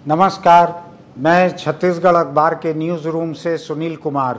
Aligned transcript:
नमस्कार 0.00 0.72
मैं 1.18 1.48
छत्तीसगढ़ 1.50 2.16
अखबार 2.16 2.54
के 2.54 2.72
न्यूज़ 2.74 3.06
रूम 3.08 3.32
से 3.32 3.56
सुनील 3.58 3.96
कुमार। 3.96 4.38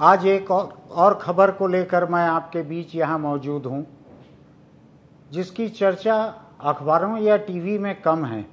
आज 0.00 0.24
एक 0.26 0.50
और, 0.50 0.72
और 0.90 1.14
खबर 1.14 1.50
को 1.50 1.66
लेकर 1.66 2.04
मैं 2.04 2.22
आपके 2.22 2.62
बीच 2.62 2.94
यहाँ 2.94 3.18
मौजूद 3.18 3.66
हूँ 3.66 3.84
जिसकी 5.32 5.68
चर्चा 5.68 6.16
अखबारों 6.62 7.18
या 7.18 7.36
टीवी 7.38 7.76
में 7.78 8.00
कम 8.02 8.24
है 8.24 8.44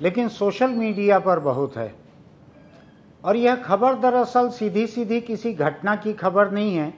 लेकिन 0.00 0.28
सोशल 0.30 0.70
मीडिया 0.70 1.18
पर 1.18 1.38
बहुत 1.38 1.76
है। 1.76 1.94
और 3.24 3.36
यह 3.36 3.62
खबर 3.62 3.94
दरअसल 4.00 4.48
सीधी 4.50 4.86
सीधी 4.88 5.20
किसी 5.20 5.52
घटना 5.54 5.96
की 5.96 6.12
खबर 6.14 6.50
नहीं 6.50 6.74
है 6.74 6.92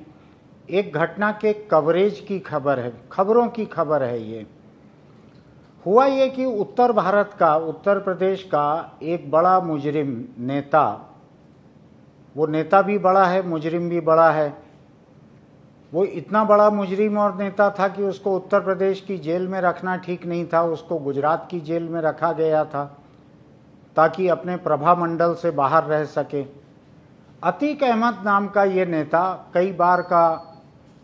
एक 0.71 0.93
घटना 0.95 1.33
के 1.35 1.53
कवरेज 1.69 2.25
की 2.29 2.39
खबर 2.41 2.81
है 2.81 2.93
खबरों 3.13 3.49
की 3.49 3.67
खबर 3.69 4.03
है 4.03 4.21
ये। 4.23 4.47
हुआ 5.87 6.05
ये 6.07 6.29
कि 6.29 6.45
उत्तर 6.45 6.93
भारत 6.93 7.31
का, 7.39 7.55
उत्तर 7.57 7.99
प्रदेश 7.99 8.43
का 8.45 8.99
एक 9.03 9.31
बड़ा 9.31 9.59
मुजरिम 9.61 10.25
नेता, 10.39 10.85
वो 12.37 12.47
नेता 12.47 12.83
भी 12.83 12.99
बड़ा 12.99 13.25
है, 13.25 13.47
मुजरिम 13.49 13.89
भी 13.89 14.01
बड़ा 14.01 14.31
है। 14.31 14.57
वो 15.93 16.05
इतना 16.05 16.45
बड़ा 16.45 16.69
मुजरिम 16.71 17.19
और 17.19 17.37
नेता 17.37 17.69
था 17.71 17.89
कि 17.89 18.03
उसको 18.03 18.35
उत्तर 18.37 18.61
प्रदेश 18.61 19.01
की 19.01 19.17
जेल 19.19 19.49
में 19.49 19.61
रखना 19.61 19.97
ठीक 19.97 20.27
नहीं 20.27 20.47
था, 20.53 20.63
उसको 20.63 20.99
गुजरात 20.99 21.47
की 21.51 21.61
जेल 21.61 21.89
में 21.89 22.01
रखा 22.01 22.33
गया 22.33 22.65
था, 22.65 22.85
ताकि 23.97 24.29
अपने 24.29 24.57
प्रभा 24.57 24.95
मंडल 24.95 25.35
से 25.35 25.51
बाहर 25.51 25.85
रह 25.85 26.05
सके। 26.05 26.43
अतीक 27.43 27.83
अहमद 27.85 28.23
नाम 28.25 28.49
का 28.49 28.65
ये 28.65 28.87
नेता 28.87 29.51
कई 29.55 29.73
बार 29.73 30.03
का 30.03 30.25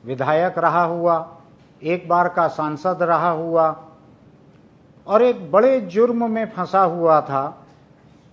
विधायक 0.04 0.58
रहा 0.58 0.84
हुआ, 0.84 1.16
एक 1.82 2.08
बार 2.08 2.28
का 2.28 2.46
सांसद 2.48 3.02
रहा 3.02 3.30
हुआ 3.30 3.70
और 5.08 5.22
एक 5.22 5.50
बड़े 5.52 5.80
जुर्म 5.82 6.30
में 6.30 6.44
फंसा 6.46 6.82
हुआ 6.82 7.20
था, 7.20 7.66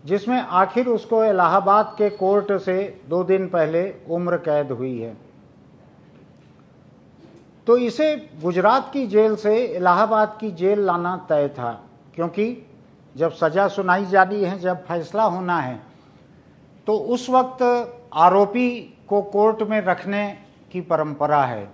जिसमें 0.03 0.39
आखिर 0.39 0.87
उसको 0.87 1.23
इलाहाबाद 1.25 1.95
के 1.97 2.09
कोर्ट 2.11 2.51
से 2.61 2.77
दो 3.09 3.23
दिन 3.23 3.47
पहले 3.47 3.83
उम्र 4.09 4.37
कैद 4.39 4.71
हुई 4.71 4.99
है। 4.99 5.15
तो 7.67 7.77
इसे 7.79 8.15
गुजरात 8.41 8.89
की 8.93 9.05
जेल 9.07 9.35
से 9.35 9.55
इलाहाबाद 9.65 10.37
की 10.41 10.51
जेल 10.51 10.79
लाना 10.79 11.15
तय 11.29 11.47
था, 11.49 11.71
क्योंकि 12.15 12.65
जब 13.15 13.31
सजा 13.33 13.67
सुनाई 13.67 14.05
जानी 14.05 14.43
है, 14.43 14.57
जब 14.59 14.85
फैसला 14.85 15.23
होना 15.25 15.59
है 15.59 15.79
तो 16.87 16.95
उस 16.95 17.29
वक्त 17.29 17.61
आरोपी 18.13 18.69
को 19.09 19.21
कोर्ट 19.21 19.61
में 19.63 19.79
रखने 19.81 20.27
की 20.71 20.81
परंपरा 20.81 21.43
है। 21.43 21.67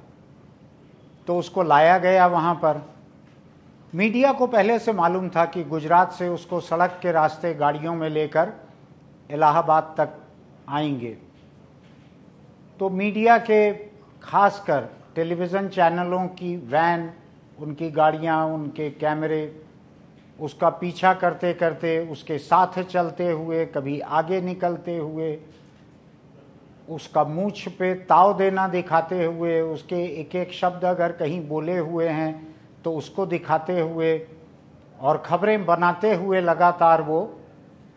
तो 1.28 1.38
उसको 1.38 1.64
लाया 1.64 1.98
गया 1.98 2.28
वहाँ 2.28 2.54
पर। 2.56 2.82
मीडिया 3.96 4.34
को 4.34 4.48
पहले 4.48 4.80
से 4.80 4.94
मालूम 4.94 5.30
था 5.30 5.46
कि 5.46 5.64
गुजरात 5.64 6.12
से 6.12 6.28
उसको 6.30 6.60
सड़क 6.60 7.00
के 7.02 7.12
रास्ते 7.12 7.54
गाड़ियों 7.54 7.96
में 7.96 8.10
लेकर 8.10 8.52
इलाहाबाद 9.32 9.94
तक 9.98 10.10
आएँगे। 10.70 11.18
तो 12.80 12.90
मीडिया 12.90 13.38
के 13.38 13.74
खासकर 14.24 14.90
टेलीविज़न 15.16 15.68
चैनलों 15.68 16.28
की 16.28 16.58
वैन, 16.58 17.14
उनकी 17.60 17.92
गाड़ियाँ, 17.92 18.46
उनके 18.46 18.90
कैमरे, 18.90 19.62
उसका 20.40 20.70
पीछा 20.70 21.14
करते 21.14 21.54
करते 21.54 22.08
उसके 22.08 22.38
साथ 22.38 22.84
चलते 22.84 23.32
हुए, 23.32 23.66
कभी 23.66 24.00
आगे 24.00 24.42
निकलते 24.42 24.98
हुए, 24.98 25.38
उसका 26.90 27.24
मूछ 27.24 27.68
पे 27.70 27.94
ताव 27.94 28.38
देना 28.38 28.68
दिखाते 28.68 29.26
हुए, 29.26 29.62
उसके 29.62 30.04
एक 30.22 30.36
एक 30.36 30.54
शब्द 30.54 30.86
अगर 30.86 31.12
कहीं 31.12 31.48
बोले 31.48 31.78
हुए 31.78 32.08
हैं 32.08 32.51
तो 32.86 32.94
उसको 32.94 33.26
दिखाते 33.26 33.80
हुए 33.80 34.18
और 35.00 35.18
खबरें 35.18 35.66
बनाते 35.66 36.14
हुए 36.16 36.42
लगातार 36.42 37.02
वो 37.02 37.20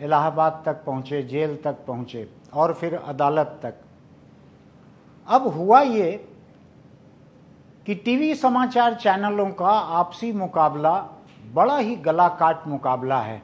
इलाहाबाद 0.01 0.63
तक 0.67 0.85
पहुँचे, 0.87 1.23
जेल 1.23 1.57
तक 1.65 1.85
पहुँचे 1.87 2.29
और 2.53 2.73
फिर 2.75 2.95
अदालत 2.95 3.59
तक। 3.63 3.75
अब 5.27 5.47
हुआ 5.49 5.81
ये 5.81 6.13
कि 7.87 7.95
टीवी 7.95 8.35
समाचार 8.35 8.95
चैनलों 8.95 9.51
का 9.53 9.71
आपसी 9.71 10.33
मुकाबला 10.33 10.95
बड़ा 11.55 11.77
ही 11.79 11.97
गला 11.97 12.29
काट 12.35 12.67
मुकाबला 12.69 13.21
है। 13.21 13.43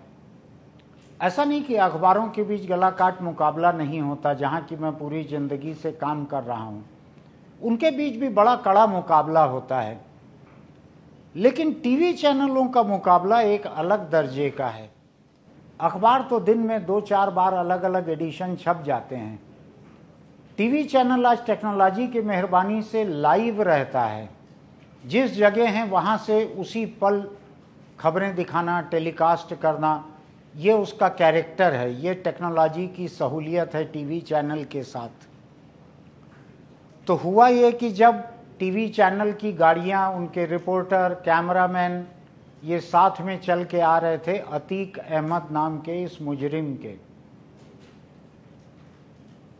ऐसा 1.20 1.44
नहीं 1.44 1.62
कि 1.62 1.74
अखबारों 1.76 2.28
के 2.28 2.42
बीच 2.42 2.66
गला 2.68 2.90
काट 2.90 3.20
मुकाबला 3.22 3.72
नहीं 3.72 4.00
होता, 4.00 4.32
जहाँ 4.34 4.60
की 4.62 4.76
मैं 4.76 4.92
पूरी 4.98 5.22
ज़िंदगी 5.24 5.74
से 5.74 5.92
काम 5.92 6.24
कर 6.24 6.42
रहा 6.42 6.62
हूँ। 6.62 6.84
उनके 7.60 7.90
बीच 7.90 8.16
भी 8.16 8.28
बड़ा 8.30 8.54
कड़ा 8.56 8.86
मुकाबला 8.86 9.42
होता 9.44 9.80
है। 9.80 10.00
लेकिन 11.36 11.72
टीवी 11.72 12.12
चैनलों 12.12 12.68
का 12.68 12.82
मुकाबला 12.82 13.40
एक 13.40 13.66
अलग 13.66 14.10
दर्जे 14.10 14.50
का 14.50 14.68
है। 14.68 14.90
अखबार 15.80 16.26
तो 16.30 16.40
दिन 16.40 16.58
में 16.58 16.86
दो 16.86 17.00
चार 17.00 17.30
बार 17.30 17.54
अलग 17.54 17.82
अलग 17.82 18.08
एडिशन 18.08 18.56
छप 18.56 18.82
जाते 18.86 19.16
हैं। 19.16 19.42
टीवी 20.56 20.84
चैनल 20.84 21.26
आज 21.26 21.46
टेक्नोलॉजी 21.46 22.08
की 22.08 22.20
मेहरबानी 22.20 22.82
से 22.82 23.04
लाइव 23.04 23.62
रहता 23.62 24.02
है। 24.02 24.28
जिस 25.06 25.36
जगह 25.36 25.70
हैं, 25.70 25.90
वहाँ 25.90 26.18
से 26.18 26.44
उसी 26.44 26.86
पल 26.86 27.30
खबरें 28.00 28.34
दिखाना, 28.34 28.80
टेलीकास्ट 28.80 29.54
करना, 29.54 30.04
ये 30.56 30.72
उसका 30.72 31.08
कैरेक्टर 31.08 31.72
है। 31.72 32.02
ये 32.02 32.14
टेक्नोलॉजी 32.14 32.88
की 32.88 33.08
सहूलियत 33.08 33.74
है 33.74 33.84
टीवी 33.84 34.20
चैनल 34.20 34.64
के 34.64 34.82
साथ। 34.82 35.28
तो 37.06 37.14
हुआ 37.14 37.48
ये 37.48 37.72
कि 37.72 37.90
जब 37.90 38.28
टीवी 38.60 38.88
चैनल 38.88 39.32
की 39.32 39.52
गाड़ियाँ, 39.52 40.10
उनके 40.12 40.44
रिपोर्टर, 40.46 41.14
कैमरामैन, 41.24 42.06
ये 42.64 42.80
साथ 42.80 43.20
में 43.20 43.38
चल 43.40 43.64
के 43.64 43.80
आ 43.80 43.96
रहे 43.98 44.18
थे 44.18 44.36
अतीक 44.38 44.98
अहमद 44.98 45.46
नाम 45.52 45.78
के 45.78 46.02
इस 46.02 46.20
मुजरिम 46.22 46.74
के। 46.74 46.94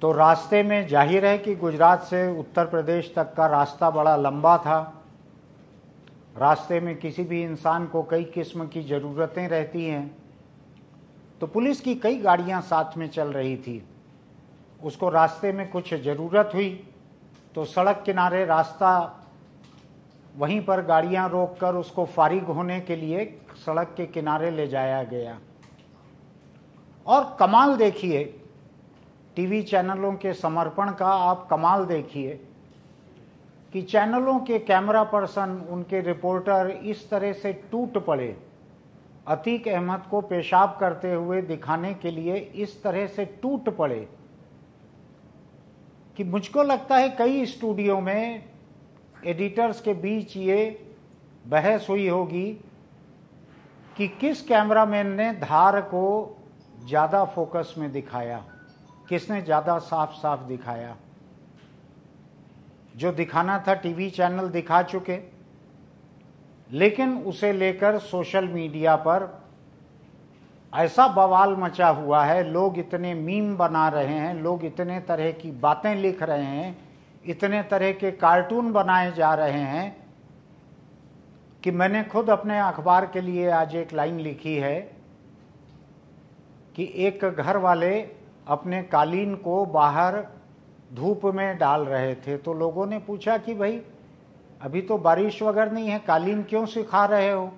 तो 0.03 0.11
रास्ते 0.12 0.62
में 0.62 0.87
ज़ाहिर 0.88 1.27
है 1.27 1.38
कि 1.38 1.55
गुजरात 1.55 2.03
से 2.03 2.27
उत्तर 2.38 2.66
प्रदेश 2.66 3.12
तक 3.16 3.33
का 3.34 3.47
रास्ता 3.47 3.91
बड़ा 3.91 4.16
लंबा 4.16 4.56
था। 4.59 4.81
रास्ते 6.38 6.81
में 6.81 6.94
किसी 6.97 7.25
भी 7.25 7.43
इंसान 7.43 7.87
को 7.87 8.03
कई 8.03 8.25
किस्म 8.25 8.67
की 8.67 8.82
ज़रूरतें 8.82 9.49
रहती 9.49 9.84
हैं। 9.84 10.17
तो 11.41 11.47
पुलिस 11.47 11.81
की 11.81 11.94
कई 11.94 12.19
गाड़ियाँ 12.19 12.61
साथ 12.61 12.97
में 12.99 13.09
चल 13.09 13.32
रही 13.32 13.56
थी। 13.56 13.82
उसको 14.81 15.09
रास्ते 15.09 15.53
में 15.53 15.69
कुछ 15.71 15.94
ज़रूरत 15.94 16.50
हुई। 16.55 16.71
तो 17.55 17.65
सड़क 17.65 18.03
किनारे 18.06 18.44
रास्ता 18.44 18.93
वहीं 20.37 20.61
पर 20.65 20.83
गाड़ियाँ 20.83 21.28
रोककर 21.28 21.75
उसको 21.75 22.05
फारिग 22.06 22.44
होने 22.44 22.81
के 22.81 22.97
लिए 22.97 23.25
सड़क 23.66 23.94
के 23.97 24.06
किनारे 24.06 24.50
ले 24.50 24.66
जाया 24.66 25.03
गया। 25.03 25.38
और 27.06 27.37
कमाल 27.41 27.77
देखिए, 27.77 28.25
टीवी 29.37 29.62
चैनलों 29.62 30.12
के 30.12 30.33
समर्पण 30.34 30.91
का 30.91 31.06
आप 31.06 31.47
कमाल 31.50 31.84
देखिए 31.84 32.41
कि 33.72 33.82
चैनलों 33.82 34.38
के 34.41 34.59
कैमरा 34.59 35.03
पर्सन, 35.05 35.67
उनके 35.71 36.00
रिपोर्टर 36.00 36.71
इस 36.71 37.09
तरह 37.11 37.32
से 37.32 37.53
टूट 37.71 37.99
पड़े। 37.99 38.37
अतीक 39.28 39.69
अहमद 39.69 40.03
को 40.11 40.21
पेशाब 40.21 40.77
करते 40.81 41.12
हुए 41.12 41.43
दिखाने 41.43 41.93
के 41.94 42.11
लिए 42.11 42.37
इस 42.37 42.82
तरह 42.82 43.06
से 43.06 43.25
टूट 43.43 43.69
पड़े। 43.77 44.09
कि 46.20 46.25
मुझको 46.25 46.62
लगता 46.62 46.97
है 46.97 47.08
कई 47.08 47.44
स्टूडियो 47.47 47.98
में 48.00 48.42
एडिटर्स 49.26 49.81
के 49.81 49.92
बीच 49.94 50.36
ये 50.36 50.56
बहस 51.47 51.86
हुई 51.91 52.08
होगी 52.08 52.47
कि 53.97 54.08
किस 54.20 54.42
कैमरामैन 54.42 55.12
ने 55.12 55.32
धार 55.34 55.81
को 55.81 56.03
ज़्यादा 56.86 57.25
फोकस 57.25 57.75
में 57.78 57.91
दिखाया, 57.92 58.38
किसने 59.08 59.41
ज़्यादा 59.42 59.78
साफ़ 59.78 60.12
साफ़ 60.12 60.41
दिखाया। 60.41 60.97
जो 62.97 63.12
दिखाना 63.12 63.58
था 63.69 63.75
टीवी 63.81 64.10
चैनल 64.10 64.48
दिखा 64.50 64.82
चुके, 64.82 65.19
लेकिन 66.70 67.16
उसे 67.25 67.52
लेकर 67.52 67.98
सोशल 67.98 68.48
मीडिया 68.48 68.97
पर 68.98 69.28
ऐसा 70.72 71.08
बवाल 71.08 71.56
मचा 71.56 71.88
हुआ 71.88 72.25
है, 72.25 72.43
लोग 72.50 72.78
इतने 72.78 73.14
मीम 73.14 73.56
बना 73.56 73.88
रहे 73.88 74.14
हैं, 74.14 74.34
लोग 74.34 74.64
इतने 74.64 75.00
तरह 75.00 75.31
की 75.32 75.50
बातें 75.50 75.94
लिख 75.94 76.22
रहे 76.22 76.44
हैं, 76.44 76.78
इतने 77.26 77.62
तरह 77.62 77.93
के 77.93 78.11
कार्टून 78.11 78.72
बनाए 78.72 79.12
जा 79.12 79.34
रहे 79.34 79.61
हैं 79.61 79.96
कि 81.62 81.70
मैंने 81.70 82.05
खुद 82.05 82.31
अपने 82.31 82.58
अखबार 82.58 83.06
के 83.06 83.20
लिए 83.20 83.50
आज 83.50 83.76
एक 83.76 83.93
लाइन 83.93 84.20
लिखी 84.20 84.56
है 84.56 84.81
कि 86.76 86.93
एक 86.96 87.25
घर 87.25 87.56
वाले 87.56 88.00
अपने 88.49 88.82
कालीन 88.82 89.34
को 89.34 89.64
बाहर 89.66 90.25
धूप 90.94 91.20
में 91.25 91.58
डाल 91.58 91.81
रहे 91.81 92.14
थे। 92.14 92.37
तो 92.37 92.55
लोगों 92.55 92.87
ने 92.87 92.99
पूछा 92.99 93.38
कि 93.38 93.55
भाई, 93.55 93.81
अभी 94.62 94.82
तो 94.82 94.99
बारिश 94.99 95.43
वगैरह 95.43 95.73
नहीं 95.73 95.88
है, 95.88 95.99
कालीन 95.99 96.43
क्यों 96.43 96.66
सिखा 96.66 97.05
रहे 97.05 97.31
हो? 97.31 97.52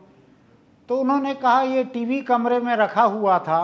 तो 0.89 0.97
उन्होंने 0.97 1.35
कहा, 1.35 1.61
ये 1.63 1.85
टीवी 1.85 2.21
कमरे 2.23 2.59
में 2.61 2.75
रखा 2.77 3.03
हुआ 3.03 3.39
था 3.39 3.61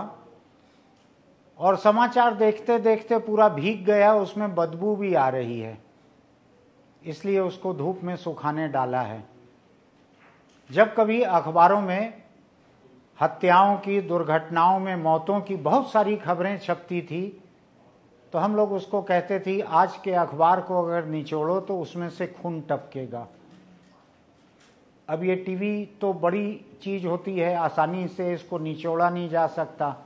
और 1.59 1.77
समाचार 1.77 2.35
देखते 2.35 2.79
देखते 2.79 3.19
पूरा 3.19 3.49
भीग 3.49 3.85
गया, 3.85 4.15
उसमें 4.15 4.55
बदबू 4.55 4.95
भी 4.97 5.15
आ 5.15 5.29
रही 5.29 5.59
है। 5.61 5.79
इसलिए 7.03 7.41
उसको 7.41 7.73
धूप 7.75 8.01
में 8.05 8.15
सुखाने 8.17 8.69
डाला 8.69 9.01
है। 9.03 9.25
जब 10.71 10.95
कभी 10.95 11.21
अखबारों 11.23 11.81
में 11.81 12.23
हत्याओं 13.19 13.77
की, 13.77 14.01
दुर्घटनाओं 14.01 14.79
में 14.81 14.97
मौतों 14.97 15.41
की 15.41 15.57
बहुत 15.57 15.91
सारी 15.91 16.17
खबरें 16.17 16.59
छपती 16.59 17.01
थी 17.03 17.43
तो 18.33 18.39
हम 18.39 18.57
लोग 18.57 18.73
उसको 18.73 19.01
कहते 19.03 19.39
थे, 19.41 19.61
आज 19.61 19.97
के 19.97 20.13
अखबार 20.13 20.61
को 20.61 20.83
अगर 20.83 21.05
निचोड़ो 21.05 21.59
तो 21.61 21.79
उसमें 21.81 22.09
से 22.11 22.27
खून 22.33 22.61
टपकेगा। 22.61 23.27
अब 25.09 25.23
ये 25.25 25.35
टीवी 25.37 25.85
तो 26.01 26.13
बड़ी 26.13 26.61
चीज़ 26.83 27.07
होती 27.07 27.37
है 27.39 27.55
आसानी 27.57 28.07
से 28.09 28.33
इसको 28.33 28.59
निचोड़ा 28.59 29.09
नहीं 29.11 29.29
जा 29.29 29.47
सकता। 29.47 29.97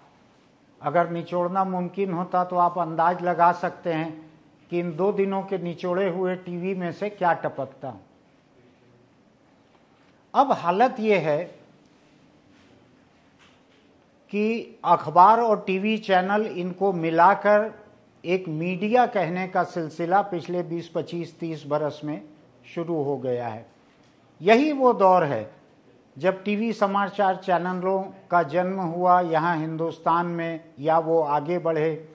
अगर 0.81 1.11
निचोड़ना 1.11 1.65
मुमकिन 1.65 2.13
होता 2.13 2.45
तो 2.45 2.57
आप 2.57 2.79
अंदाज 2.79 3.23
लगा 3.23 3.51
सकते 3.53 3.93
हैं 3.93 4.13
कि 4.71 4.79
इन 4.81 4.95
दो 4.97 5.11
दिनों 5.13 5.43
के 5.43 5.59
निचोड़े 5.59 6.09
हुए 6.09 6.35
टीवी 6.37 6.75
में 6.75 6.91
से 6.93 7.09
क्या 7.11 7.33
टपकता। 7.33 7.95
अब 10.35 10.53
हालत 10.53 11.01
ये 11.01 11.19
है 11.19 11.43
कि 14.33 14.79
अखबार 14.85 15.41
और 15.41 15.61
टीवी 15.67 15.97
चैनल 15.99 16.47
इनको 16.47 16.93
मिलाकर 16.93 17.71
एक 18.25 18.49
मीडिया 18.49 19.07
कहने 19.07 19.47
का 19.49 19.63
सिलसिला 19.65 20.23
पिछले 20.23 20.63
20, 20.63 20.89
25, 20.89 21.39
30 21.41 21.67
बरस 21.67 22.01
में 22.05 22.21
शुरू 22.75 23.03
हो 23.03 23.17
गया 23.19 23.49
है। 23.49 23.67
यही 24.43 24.73
वो 24.73 24.93
दौर 24.93 25.25
है, 25.25 25.51
जब 26.17 26.43
टीवी 26.45 26.73
समाचार 26.73 27.37
चैनलों 27.37 28.01
का 28.31 28.43
जन्म 28.45 28.81
हुआ, 28.81 29.21
यहाँ 29.21 29.57
हिंदुस्तान 29.57 30.27
में, 30.29 30.61
या 30.79 30.99
वो 30.99 31.21
आगे 31.21 31.59
बढ़े। 31.59 32.09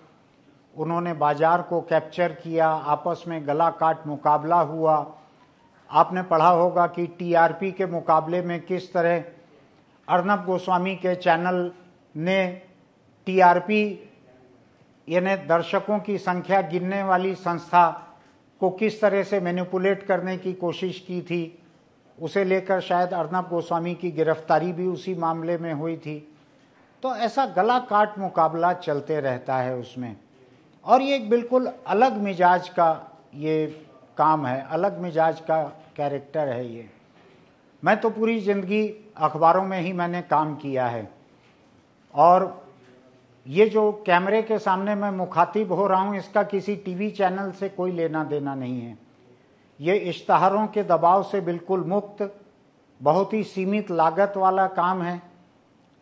उन्होंने 0.76 1.14
बाज़ार 1.14 1.62
को 1.62 1.80
कैप्चर 1.82 2.32
किया, 2.34 2.68
आपस 2.68 3.24
में 3.28 3.48
गला 3.48 3.70
काट 3.70 4.06
मुकाबला 4.08 4.60
हुआ। 4.62 4.96
आपने 5.90 6.22
पढ़ा 6.24 6.50
होगा 6.50 6.88
कि 6.88 7.06
टीआरपी 7.20 7.72
के 7.72 7.86
मुकाबले 7.86 8.42
में 8.42 8.60
किस 8.62 8.92
तरह 8.94 9.24
अर्नब 10.08 10.44
गोस्वामी 10.46 10.96
के 10.96 11.14
चैनल 11.16 11.72
ने 12.16 12.46
टीआरपी, 13.28 14.10
यानी 15.08 15.36
दर्शकों 15.48 16.00
की 16.00 16.18
संख्या 16.18 16.62
गिनने 16.64 17.02
वाली 17.04 17.34
संस्था 17.36 17.88
को 18.62 18.70
किस 18.70 19.00
तरह 19.02 19.24
से 19.24 19.40
मैनिपुलेट 19.40 20.04
करने 20.04 20.38
की 20.38 20.54
कोशिश 20.56 21.00
की 21.00 21.22
थी 21.22 21.60
उसे 22.18 22.44
लेकर 22.44 22.80
शायद 22.82 23.14
अर्नब 23.14 23.48
गोस्वामी 23.50 23.94
की 23.96 24.12
गिरफ्तारी 24.12 24.72
भी 24.74 24.86
उसी 24.88 25.16
मामले 25.16 25.58
में 25.58 25.74
हुई 25.74 25.96
थी। 25.98 26.18
तो 27.04 27.16
ऐसा 27.16 27.46
गला 27.48 27.78
काट 27.80 28.18
मुकाबला 28.20 28.74
चलते 28.74 29.20
रहता 29.20 29.58
है 29.58 29.76
उसमें। 29.76 30.16
और 30.86 31.02
ये 31.02 31.16
एक 31.16 31.30
बिल्कुल 31.30 31.72
अलग 31.88 32.18
मिजाज 32.18 32.70
का 32.70 32.90
ये 33.36 33.66
काम 34.18 34.46
है, 34.46 34.62
अलग 34.62 35.00
मिजाज 35.00 35.40
का 35.40 35.62
कैरेक्टर 35.98 36.48
है 36.48 36.66
ये। 36.68 36.90
मैं 37.84 38.00
तो 38.02 38.10
पूरी 38.10 38.40
ज़िंदगी 38.42 38.88
अखबारों 39.18 39.64
में 39.64 39.80
ही 39.82 39.94
मैंने 39.94 40.22
काम 40.22 40.56
किया 40.56 40.88
है। 40.88 41.10
और 42.14 42.66
ये 43.46 43.66
जो 43.70 43.92
कैमरे 44.06 44.42
के 44.42 44.58
सामने 44.60 44.96
मैं 44.96 45.12
मुखातिब 45.12 45.72
हो 45.72 45.86
रहा 45.88 46.02
हूँ, 46.02 46.18
इसका 46.18 46.44
किसी 46.44 46.76
टीवी 46.76 47.10
चैनल 47.12 47.52
से 47.52 47.70
कोई 47.70 47.92
लेना 47.92 48.24
देना 48.24 48.56
नहीं 48.56 48.82
है। 48.82 48.98
ये 49.82 49.96
इश्तहारों 49.96 50.68
के 50.68 50.84
दबाव 50.84 51.24
से 51.24 51.42
बिल्कुल 51.42 51.84
मुक्त, 51.84 52.40
बहुत 53.02 53.34
ही 53.34 53.44
सीमित 53.44 53.92
लागत 53.92 54.34
वाला 54.38 54.68
काम 54.68 55.02
है, 55.02 55.22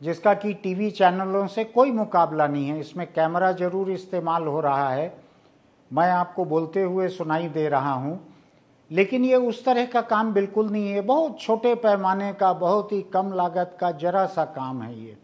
जिसका 0.01 0.33
कि 0.33 0.54
टीवी 0.54 0.92
चैनलों 0.92 1.48
से 1.48 1.63
कोई 1.63 1.92
मुकाबला 1.92 2.48
नहीं 2.48 2.68
है। 2.68 2.80
इसमें 2.80 3.13
कैमरा 3.13 3.51
ज़रूर 3.51 3.92
इस्तेमाल 3.92 4.44
हो 4.44 4.60
रहा 4.60 4.89
है। 4.89 5.18
मैं 5.94 6.12
आपको 6.12 6.45
बोलते 6.45 6.81
हुए 6.81 7.10
सुनाई 7.10 7.48
दे 7.48 7.69
रहा 7.69 7.94
हूँ। 7.94 8.19
लेकिन 8.92 9.25
ये 9.25 9.36
उस 9.36 9.66
तरह 9.66 9.86
का 9.86 10.01
काम 10.01 10.33
बिल्कुल 10.33 10.69
नहीं 10.69 10.89
है। 10.89 11.01
बहुत 11.01 11.42
छोटे 11.42 11.75
पैमाने 11.75 12.33
का, 12.33 12.54
बहुत 12.54 12.92
ही 12.92 13.01
कम 13.01 13.33
लागत 13.33 13.78
का, 13.80 13.92
जरा 13.92 14.25
सा 14.25 14.45
काम 14.45 14.81
है 14.81 15.06
ये। 15.06 15.18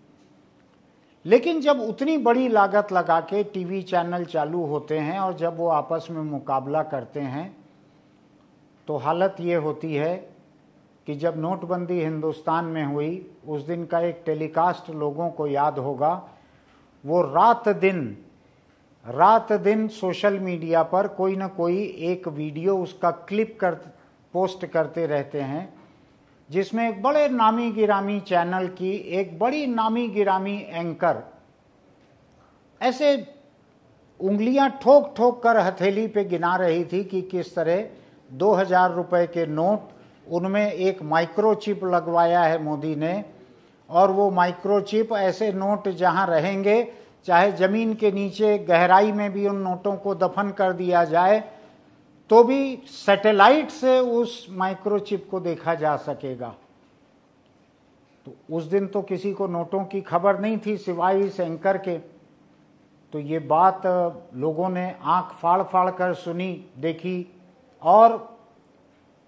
लेकिन 1.26 1.62
जब 1.62 1.80
उतनी 1.80 2.18
बड़ी 2.18 2.48
लागत 2.48 2.92
लगा 2.92 3.20
के 3.20 3.44
टीवी 3.44 3.82
चैनल 3.82 4.26
चालू 4.26 4.66
होते 4.66 5.00
हैं 5.00 5.20
और 5.20 5.34
जब 5.34 5.58
वो 5.58 5.68
आपस 5.68 6.08
में 6.12 6.22
मुकाबला 6.22 6.84
करते 6.84 7.20
हैं 7.20 7.61
तो 8.88 8.98
हालत 8.98 9.36
ये 9.40 9.56
होती 9.56 9.94
है 9.96 10.16
कि 11.08 11.16
जब 11.16 11.38
नोटबंदी 11.38 12.00
हिंदुस्तान 12.02 12.66
में 12.66 12.84
हुई, 12.86 13.32
उस 13.48 13.62
दिन 13.62 13.86
का 13.86 14.00
एक 14.00 14.22
टेलीकास्ट 14.26 14.90
लोगों 14.90 15.30
को 15.30 15.48
याद 15.48 15.80
होगा। 15.80 16.14
वो 17.04 17.22
रात 17.24 17.70
दिन 17.70 18.18
रात 19.06 19.52
दिन 19.54 19.88
सोशल 19.88 20.38
मीडिया 20.40 20.82
पर 20.84 21.08
कोई 21.08 21.36
ना 21.36 21.48
कोई 21.48 21.84
एक 22.02 22.28
वीडियो 22.28 22.78
उसका 22.78 23.12
क्लिप 23.12 23.58
कर, 23.62 23.74
पोस्ट 24.34 24.66
करते 24.66 25.06
रहते 25.08 25.42
हैं, 25.42 25.74
जिसमें 26.50 26.88
एक 26.90 27.02
बड़े 27.04 27.28
नामी 27.30 27.72
गिरामी 27.72 28.20
चैनल 28.20 28.68
की 28.68 28.92
एक 28.92 29.38
बड़ी 29.40 29.66
नामी 29.68 30.08
गिरामी 30.08 30.58
एंकर 30.70 31.24
ऐसे 32.82 33.16
उंगलियाँ 34.20 34.70
ठोक 34.84 35.14
ठोक 35.18 35.42
कर 35.44 35.58
हथेली 35.58 36.08
पे 36.08 36.24
गिना 36.26 36.56
रही 36.56 36.84
थी 36.86 37.04
कि 37.04 37.22
किस 37.22 37.54
तरह 37.56 37.84
दो 38.32 38.54
हज़ार 38.54 38.94
रुपये 38.94 39.26
के 39.28 39.46
नोट, 39.48 39.90
उनमें 40.28 40.72
एक 40.72 41.02
माइक्रोचिप 41.04 41.84
लगवाया 41.86 42.42
है 42.42 42.62
मोदी 42.64 42.96
ने, 42.96 43.24
और 43.90 44.12
वो 44.12 44.30
माइक्रोचिप 44.32 45.12
ऐसे 45.14 45.52
नोट 45.54 45.88
जहाँ 45.90 46.26
रहेंगे, 46.28 46.88
चाहे 47.26 47.52
ज़मीन 47.52 47.94
के 47.94 48.12
नीचे 48.12 48.58
गहराई 48.60 49.12
में 49.12 49.32
भी 49.34 49.48
उन 49.48 49.58
नोटों 49.58 49.96
को 49.96 50.16
दफन 50.18 50.50
कर 50.50 50.74
दिया 50.74 51.04
जाए 51.06 51.44
तो 52.30 52.44
भी 52.44 52.76
सैटेलाइट 52.88 53.70
से 53.70 53.98
उस 54.00 54.46
माइक्रोचिप 54.52 55.28
को 55.32 55.40
देखा 55.40 55.74
जा 55.76 55.96
सकेगा। 55.98 56.54
तो 58.26 58.34
उस 58.50 58.64
दिन 58.64 58.88
तो 58.88 59.02
किसी 59.02 59.32
को 59.34 59.48
नोटों 59.48 59.84
की 59.86 60.02
खबर 60.02 60.40
नहीं 60.40 60.58
थी 60.58 60.76
सिवाय 60.78 61.20
इस 61.20 61.40
एंकर 61.40 61.78
के। 61.78 61.98
तो 63.14 63.20
ये 63.20 63.40
बात 63.42 63.82
लोगों 64.36 64.70
ने 64.70 64.86
आँख 64.96 65.34
फाड़ 65.34 65.62
फाड़ 65.64 65.90
कर 65.92 66.14
सुनी, 66.14 66.54
देखी 66.78 67.41
और 67.84 68.30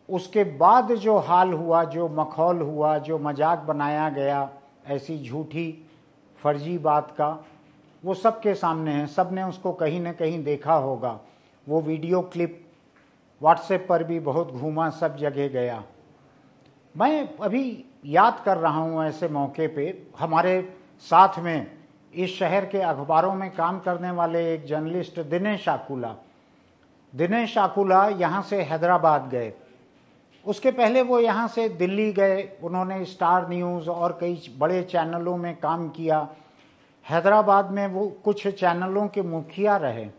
उसके 0.10 0.44
बाद 0.44 0.92
जो 0.92 1.18
हाल 1.18 1.54
हुआ, 1.54 1.84
जो 1.84 2.08
मखौल 2.10 2.62
हुआ, 2.62 2.98
जो 2.98 3.20
मज़ाक 3.20 3.60
बनाया 3.60 4.10
गया, 4.10 4.50
ऐसी 4.88 5.18
झूठी, 5.24 5.86
फर्जी 6.40 6.78
बात 6.78 7.12
का, 7.12 7.46
वो 8.04 8.14
सबके 8.14 8.54
सामने 8.54 8.92
है। 8.92 9.06
सबने 9.08 9.44
उसको 9.44 9.72
कहीं 9.74 10.00
ना 10.02 10.12
कहीं 10.12 10.44
देखा 10.44 10.74
होगा। 10.74 11.20
वो 11.68 11.82
वीडियो 11.82 12.22
क्लिप 12.24 12.60
व्हाट्सएप 13.42 13.86
पर 13.90 14.04
भी 14.04 14.20
बहुत 14.20 14.52
घूमा, 14.52 14.90
सब 14.90 15.16
जगह 15.18 15.48
गया। 15.48 15.84
मैं 16.96 17.38
अभी 17.38 17.86
याद 18.06 18.42
कर 18.46 18.58
रहा 18.58 18.80
हूँ 18.80 19.04
ऐसे 19.06 19.28
मौके 19.28 19.68
पे, 19.68 20.08
हमारे 20.20 20.62
साथ 21.02 21.40
में 21.40 21.72
इस 22.14 22.38
शहर 22.40 22.66
के 22.66 22.82
अखबारों 22.82 23.34
में 23.36 23.50
काम 23.56 23.80
करने 23.80 24.12
वाले 24.12 24.54
एक 24.54 24.66
जर्नलिस्ट 24.66 25.20
दिनेश 25.20 25.70
आकुला। 25.70 26.16
दिनेश 27.14 27.58
आकुला 27.58 28.08
यहाँ 28.08 28.42
से 28.42 28.62
हैदराबाद 28.62 29.30
गए। 29.30 29.54
उसके 30.46 30.72
पहले 30.72 31.02
वो 31.02 31.20
यहाँ 31.20 31.48
से 31.48 31.70
दिल्ली 31.70 32.14
गए। 32.14 32.42
उन्होंने 32.64 33.06
स्टार 33.06 33.50
न्यूज़ 33.50 33.90
और 33.90 34.18
कई 34.22 34.56
बड़े 34.58 34.82
चैनलों 34.84 35.38
में 35.38 35.56
काम 35.56 35.90
किया। 35.90 36.28
हैदराबाद 37.10 37.72
में 37.72 37.88
वो 37.88 38.08
कुछ 38.26 38.48
चैनलों 38.48 39.08
के 39.08 39.22
मुखिया 39.22 39.78
रहे। 39.78 40.10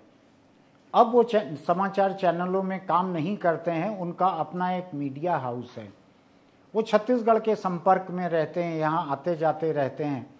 अब 0.94 1.12
वो 1.12 1.22
समाचार 1.66 2.12
चैनलों 2.12 2.62
में 2.62 2.86
काम 2.86 3.06
नहीं 3.06 3.36
करते 3.36 3.70
हैं। 3.70 3.98
उनका 3.98 4.26
अपना 4.26 4.72
एक 4.72 4.90
मीडिया 4.94 5.36
हाउस 5.36 5.74
है। 5.78 5.92
वो 6.74 6.82
छत्तीसगढ़ 6.82 7.38
के 7.38 7.54
संपर्क 7.54 8.06
में 8.10 8.28
रहते 8.28 8.62
हैं, 8.64 8.76
यहाँ 8.76 9.10
आते 9.10 9.36
जाते 9.36 9.72
रहते 9.72 10.04
हैं। 10.04 10.34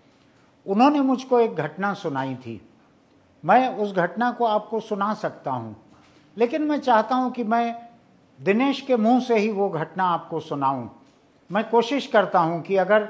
उन्होंने 0.67 1.01
मुझको 1.01 1.41
एक 1.41 1.55
घटना 1.55 1.95
सुनाई 1.95 2.35
थी। 2.35 2.61
मैं 3.45 3.77
उस 3.77 3.95
घटना 3.95 4.31
को 4.31 4.45
आपको 4.45 4.81
सुना 4.81 5.15
सकता 5.15 5.51
हूँ। 5.51 5.84
लेकिन 6.37 6.63
मैं 6.63 6.79
चाहता 6.81 7.15
हूँ 7.15 7.31
कि 7.33 7.45
मैं 7.45 7.89
दिनेश 8.39 8.81
के 8.81 8.97
मुँह 8.97 9.21
से 9.21 9.39
ही 9.39 9.51
वो 9.51 9.69
घटना 9.69 10.05
आपको 10.05 10.41
सुनाऊं। 10.41 10.89
मैं 11.51 11.69
कोशिश 11.71 12.07
करता 12.07 12.39
हूँ 12.39 12.61
कि 12.63 12.77
अगर 12.77 13.05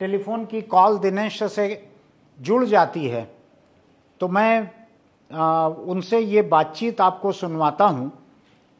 टेलीफोन 0.00 0.44
की 0.46 0.62
कॉल 0.62 0.98
दिनेश 0.98 1.42
से 1.42 1.88
जुड़ 2.38 2.64
जाती 2.64 3.06
है 3.06 3.22
तो 4.20 4.28
मैं 4.28 4.70
आ, 5.30 5.66
उनसे 5.66 6.18
ये 6.18 6.42
बातचीत 6.42 7.00
आपको 7.00 7.32
सुनवाता 7.32 7.84
हूँ 7.84 8.10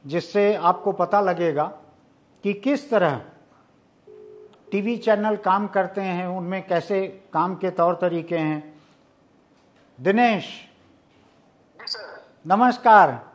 जिससे 0.05 0.55
आपको 0.55 0.93
पता 0.93 1.21
लगेगा 1.21 1.65
कि 2.45 2.53
किस 2.55 2.89
तरह 2.91 3.21
टीवी 4.73 4.97
चैनल 4.97 5.37
काम 5.37 5.67
करते 5.67 6.01
हैं 6.01 6.27
उनमें 6.27 6.67
कैसे 6.67 7.07
काम 7.33 7.55
के 7.55 7.71
तौर 7.71 7.95
तरीके 7.95 8.39
हैं। 8.39 8.63
दिनेश 9.99 10.49
नमस्कार। 12.47 13.30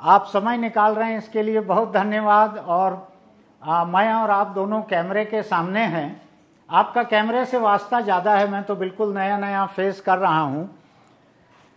आप 0.00 0.26
समय 0.26 0.56
निकाल 0.56 0.94
रहे 0.94 1.10
हैं 1.10 1.18
इसके 1.18 1.42
लिए 1.42 1.60
बहुत 1.62 1.92
धन्यवाद। 1.92 2.58
और 2.58 3.06
आ, 3.62 3.84
मैं 3.84 4.12
और 4.12 4.30
आप 4.30 4.46
दोनों 4.46 4.80
कैमरे 4.84 5.24
के 5.24 5.42
सामने 5.44 5.80
हैं। 5.86 6.20
आपका 6.68 7.02
कैमरे 7.04 7.44
से 7.44 7.58
वास्ता 7.58 8.00
ज़्यादा 8.00 8.34
है 8.34 8.50
मैं 8.50 8.62
तो 8.64 8.76
बिल्कुल 8.76 9.14
नया 9.14 9.38
नया 9.38 9.64
फेस 9.68 10.00
कर 10.00 10.18
रहा 10.18 10.40
हूँ। 10.40 10.64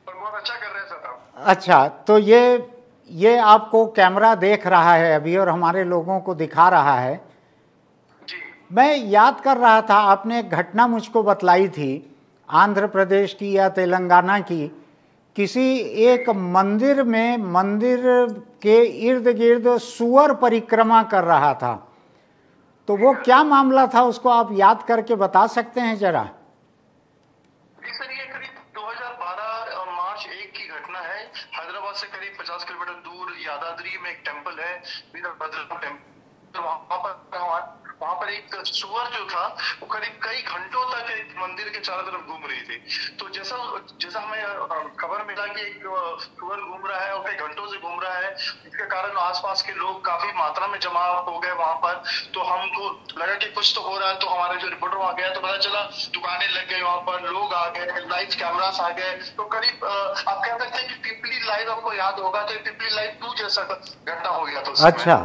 बहुत 0.07 0.33
अच्छा 0.33 0.53
कर 0.55 0.67
रहे 0.67 0.81
हैं 0.81 0.89
अच्छा 1.45 1.87
तो 2.07 2.17
ये 2.19 2.69
ये 3.09 3.37
आपको 3.37 3.85
कैमरा 3.87 4.33
देख 4.35 4.67
रहा 4.67 4.93
है 4.93 5.13
अभी 5.15 5.35
और 5.37 5.49
हमारे 5.49 5.83
लोगों 5.83 6.19
को 6.19 6.35
दिखा 6.35 6.67
रहा 6.69 6.99
है। 6.99 7.15
जी। 8.27 8.37
मैं 8.71 8.95
याद 8.97 9.39
कर 9.41 9.57
रहा 9.57 9.81
था 9.81 9.95
आपने 10.07 10.39
एक 10.39 10.49
घटना 10.49 10.87
मुझको 10.87 11.23
बतलाई 11.23 11.67
थी 11.69 11.89
आंध्र 12.49 12.87
प्रदेश 12.87 13.33
की 13.33 13.51
या 13.57 13.69
तेलंगाना 13.71 14.39
की। 14.41 14.65
किसी 15.35 15.77
एक 15.77 16.29
मंदिर 16.29 17.03
में, 17.03 17.37
मंदिर 17.37 18.01
के 18.61 18.81
इर्द 18.81 19.27
गिर्द 19.27 19.77
सुअर 19.77 20.33
परिक्रमा 20.33 21.03
कर 21.03 21.23
रहा 21.23 21.53
था। 21.53 21.87
तो 22.87 22.97
वो 22.97 23.13
क्या 23.13 23.43
मामला 23.43 23.87
था, 23.87 24.03
उसको 24.03 24.29
आप 24.29 24.49
याद 24.51 24.83
करके 24.83 25.15
बता 25.15 25.47
सकते 25.47 25.81
हैं 25.81 25.97
जरा? 25.97 26.29
एक 38.31 38.55
सुअर 38.67 39.07
जो 39.11 39.25
था, 39.27 39.45
वो 39.81 39.87
करीब 39.87 40.19
कई 40.23 40.41
घंटों 40.43 40.83
तक 40.91 41.37
मंदिर 41.37 41.69
के 41.69 41.79
चारों 41.79 42.03
तरफ़ 42.03 42.27
घूम 42.27 42.45
रही 42.45 42.61
थी। 42.61 42.77
तो 43.19 43.29
जैसा 43.29 43.57
जैसा 44.01 44.19
हमें 44.19 44.95
खबर 44.99 45.23
मिला 45.27 45.45
कि 45.47 45.61
एक 45.61 45.83
सुअर 46.21 46.59
घूम 46.61 46.85
रहा 46.85 46.99
है 46.99 47.11
और 47.13 47.23
कई 47.27 47.35
घंटों 47.37 47.67
से 47.67 47.77
घूम 47.79 47.99
रहा 47.99 48.17
है, 48.17 48.31
इसके 48.67 48.85
कारण 48.87 49.17
आसपास 49.19 49.61
के 49.61 49.73
लोग 49.73 50.03
काफ़ी 50.05 50.31
मात्रा 50.37 50.67
में 50.67 50.79
जमा 50.79 51.05
हो 51.21 51.39
गए 51.39 51.51
वहाँ 51.53 51.75
पर। 51.83 52.01
तो 52.33 52.43
हमको 52.43 52.89
लगा 53.19 53.35
कि 53.35 53.51
कुछ 53.51 53.73
तो 53.75 53.81
हो 53.81 53.97
रहा 53.97 54.09
है 54.09 54.19
तो 54.19 54.27
हमारे 54.27 54.57
जो 54.61 54.67
रिपोर्टर 54.67 54.97
वहाँ 54.97 55.15
गया 55.15 55.33
तो 55.33 55.41
पता 55.41 55.57
चला 55.59 55.81
दुकानें 56.13 56.47
लग 56.47 56.69
गई 56.69 56.81
वहाँ 56.81 57.01
पर, 57.01 57.29
लोग 57.31 57.53
आ 57.53 57.67
गए 57.69 58.05
लाइव 58.07 58.29
कैमरास 58.39 58.79
आ 58.79 58.89
गए। 58.91 59.11
तो 59.37 59.43
करीब 59.53 59.85
आप 59.85 60.41
कह 60.45 60.57
सकते 60.57 60.77
हैं 60.77 60.87
कि 60.87 61.09
पिपली 61.09 61.45
लाइव 61.47 61.71
आपको 61.71 61.93
याद 61.93 62.19
होगा 62.19 62.41
तो 62.43 62.59
पिपली 62.61 62.95
लाइव 62.95 63.17
टू 63.21 63.33
जैसा 63.35 63.61
घटना 63.63 64.29
हो 64.29 64.43
गया 64.43 64.61
था 64.61 64.87
अच्छा। 64.87 65.17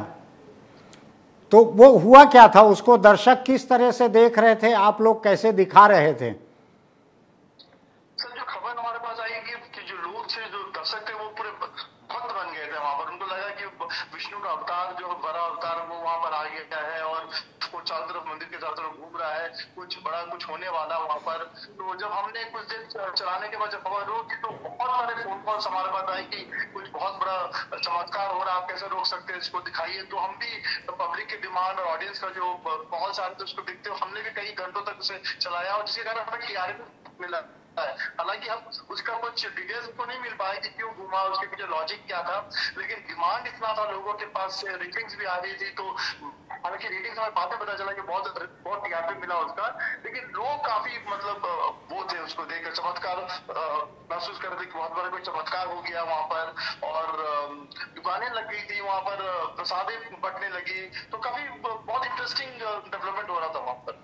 तो 1.50 1.64
वो 1.64 1.96
हुआ 1.98 2.24
क्या 2.24 2.48
था? 2.48 2.62
उसको 2.62 2.96
दर्शक 2.98 3.42
किस 3.42 3.68
तरह 3.68 3.90
से 3.90 4.08
देख 4.08 4.38
रहे 4.38 4.54
थे? 4.54 4.72
आप 4.72 5.02
लोग 5.02 5.24
कैसे 5.24 5.52
दिखा 5.52 5.86
रहे 5.86 6.14
थे? 6.14 6.45
होने 20.56 20.68
वाला 20.72 20.98
वहाँ 20.98 21.18
पर। 21.20 21.44
तो 21.76 21.94
जब 22.00 22.12
हमने 22.12 22.44
कुछ 22.50 22.64
देर 22.66 23.10
चलाने 23.12 23.48
के 23.48 23.56
बाद 23.56 23.70
जब 23.70 23.82
खबर 23.84 24.04
रोकी 24.06 24.36
तो 24.42 24.48
बहुत 24.64 24.90
सारे 24.90 25.14
फ़ोन 25.22 25.42
कॉल्स 25.44 25.66
हमारे 25.66 25.90
पास 25.92 26.08
आए 26.10 26.22
कि 26.32 26.40
कुछ 26.72 26.88
बहुत 26.90 27.18
बड़ा 27.20 27.36
चमत्कार 27.76 28.28
हो 28.28 28.42
रहा 28.42 28.54
है, 28.54 28.60
आप 28.62 28.68
कैसे 28.68 28.86
रोक 28.88 29.06
सकते 29.06 29.32
हैं 29.32 29.40
इसको 29.40 29.60
दिखाइए। 29.68 30.02
तो 30.06 30.16
हम 30.16 30.36
भी 30.36 30.50
पब्लिक 30.88 31.26
की 31.28 31.36
डिमांड 31.44 31.78
और 31.78 31.86
ऑडियंस 31.86 32.18
का 32.18 32.30
जो 32.30 32.46
आ 32.46 33.26
रहे 33.26 33.34
थे 33.34 33.44
उसको 33.44 33.62
देखते 33.62 33.90
हुए 33.90 33.98
हमने 33.98 34.22
भी 34.22 34.30
कई 34.32 34.52
घंटों 34.54 34.82
तक 34.82 34.98
उसे 35.00 35.20
चलाया 35.40 35.74
और 35.74 35.84
जिसके 35.86 36.02
कारण 36.04 36.24
हमें 36.24 36.48
टीआरपी 36.48 37.20
मिला 37.20 37.44
हालाँकि 37.76 38.48
हम 38.48 38.58
उसका 38.90 39.16
कुछ 39.18 39.46
डिटेल्स 39.46 39.86
तो 39.96 40.04
नहीं 40.04 40.20
मिल 40.20 40.34
पाए 40.34 40.58
कि 40.58 40.68
क्यों 40.70 40.92
घुमा, 40.94 41.22
उसके 41.24 41.46
पीछे 41.46 41.66
लॉजिक 41.68 42.06
क्या 42.06 42.22
था, 42.22 42.38
लेकिन 42.78 43.04
डिमांड 43.08 43.46
इतना 43.46 43.72
था, 43.78 43.84
लोगों 43.90 44.12
के 44.14 44.26
पास 44.32 44.62
रेटिंग्स 44.66 45.16
भी 45.16 45.24
आ 45.26 45.36
रही 45.36 45.52
थी 45.54 45.70
तो 45.76 45.84
हालाँकि 46.66 46.88
रेटिंग्स 46.88 47.18
हमें 47.18 47.34
बातें 47.34 47.58
पता 47.58 47.74
चला 47.78 47.92
कि 47.92 48.02
बहुत 48.02 48.24
बहुत 48.66 48.78
टीआरपी 48.84 49.20
मिला 49.20 49.34
उसका, 49.40 49.66
लेकिन 50.04 50.22
लोग 50.36 50.54
काफ़ी 50.66 50.92
मतलब 51.10 51.44
वो 51.90 51.98
थे 52.10 52.18
उसको 52.20 52.44
देखकर 52.44 52.72
चमत्कार 52.74 53.18
महसूस 54.10 54.38
कर 54.38 54.48
रहे 54.48 54.58
थे 54.60 54.64
कि 54.64 54.78
बहुत 54.78 54.96
बड़ा 54.96 55.08
कोई 55.08 55.20
चमत्कार 55.28 55.66
हो 55.66 55.82
गया 55.82 56.02
वहाँ 56.02 56.24
पर, 56.32 56.46
और 56.84 57.04
दुकानें 57.96 58.26
लग 58.30 58.50
गई 58.50 58.62
थी 58.62 58.80
वहाँ 58.80 59.00
पर, 59.00 59.22
प्रसादें 59.56 59.94
बटने 60.22 60.48
लगी 60.48 60.80
तो 61.12 61.18
काफ़ी 61.18 61.42
बहुत 61.62 62.06
इंटरेस्टिंग 62.06 62.50
डेवलपमेंट 62.58 63.30
हो 63.30 63.38
रहा 63.38 63.48
था 63.48 63.58
वहाँ 63.58 63.74
पर। 63.86 64.00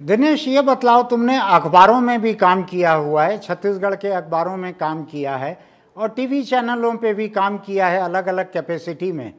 दिनेश, 0.00 0.46
ये 0.48 0.62
बतलाओ, 0.62 1.02
तुमने 1.04 1.38
अखबारों 1.38 2.00
में 2.00 2.20
भी 2.22 2.34
काम 2.34 2.64
किया 2.64 2.92
हुआ 2.92 3.24
है, 3.24 3.38
छत्तीसगढ़ 3.38 3.94
के 3.96 4.12
अखबारों 4.14 4.56
में 4.56 4.72
काम 4.74 5.04
किया 5.06 5.36
है, 5.36 5.56
और 5.96 6.08
टीवी 6.10 6.42
चैनलों 6.44 6.94
पे 6.98 7.14
भी 7.14 7.28
काम 7.30 7.58
किया 7.60 7.86
है 7.86 8.00
अलग 8.02 8.26
अलग 8.28 8.52
कैपेसिटी 8.52 9.10
में। 9.12 9.32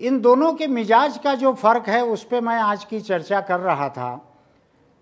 इन 0.00 0.20
दोनों 0.20 0.52
के 0.52 0.66
मिजाज 0.66 1.18
का 1.18 1.34
जो 1.34 1.52
फ़र्क 1.54 1.88
है, 1.88 2.02
उस 2.04 2.24
पर 2.24 2.40
मैं 2.40 2.56
आज 2.56 2.84
की 2.84 3.00
चर्चा 3.00 3.40
कर 3.40 3.60
रहा 3.60 3.88
था। 3.88 4.14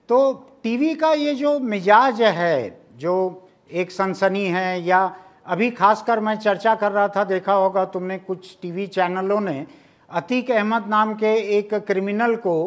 तो 0.09 0.33
टीवी 0.63 0.95
का 0.95 1.13
ये 1.13 1.35
जो 1.35 1.59
मिजाज 1.59 2.23
है, 2.23 2.81
जो 2.97 3.49
एक 3.73 3.91
सनसनी 3.91 4.45
है, 4.45 4.83
या 4.83 5.17
अभी 5.47 5.71
खासकर 5.71 6.21
मैं 6.21 6.35
चर्चा 6.35 6.75
कर 6.75 6.93
रहा 6.93 7.09
था, 7.09 7.25
देखा 7.25 7.53
होगा 7.53 7.85
तुमने 7.85 8.19
कुछ 8.19 8.57
टीवी 8.63 8.87
चैनलों 8.87 9.41
ने 9.41 9.67
अतीक 10.11 10.51
अहमद 10.51 10.87
नाम 10.87 11.15
के 11.15 11.35
एक 11.59 11.75
क्रिमिनल 11.75 12.37
को 12.37 12.67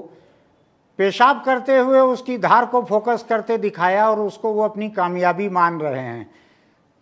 पेशाब 0.99 1.43
करते 1.43 1.77
हुए 1.77 1.99
उसकी 1.99 2.37
धार 2.37 2.65
को 2.65 2.81
फोकस 2.81 3.25
करते 3.29 3.57
दिखाया 3.57 4.09
और 4.09 4.19
उसको 4.19 4.51
वो 4.53 4.63
अपनी 4.63 4.89
कामयाबी 4.89 5.49
मान 5.49 5.79
रहे 5.79 5.99
हैं। 5.99 6.29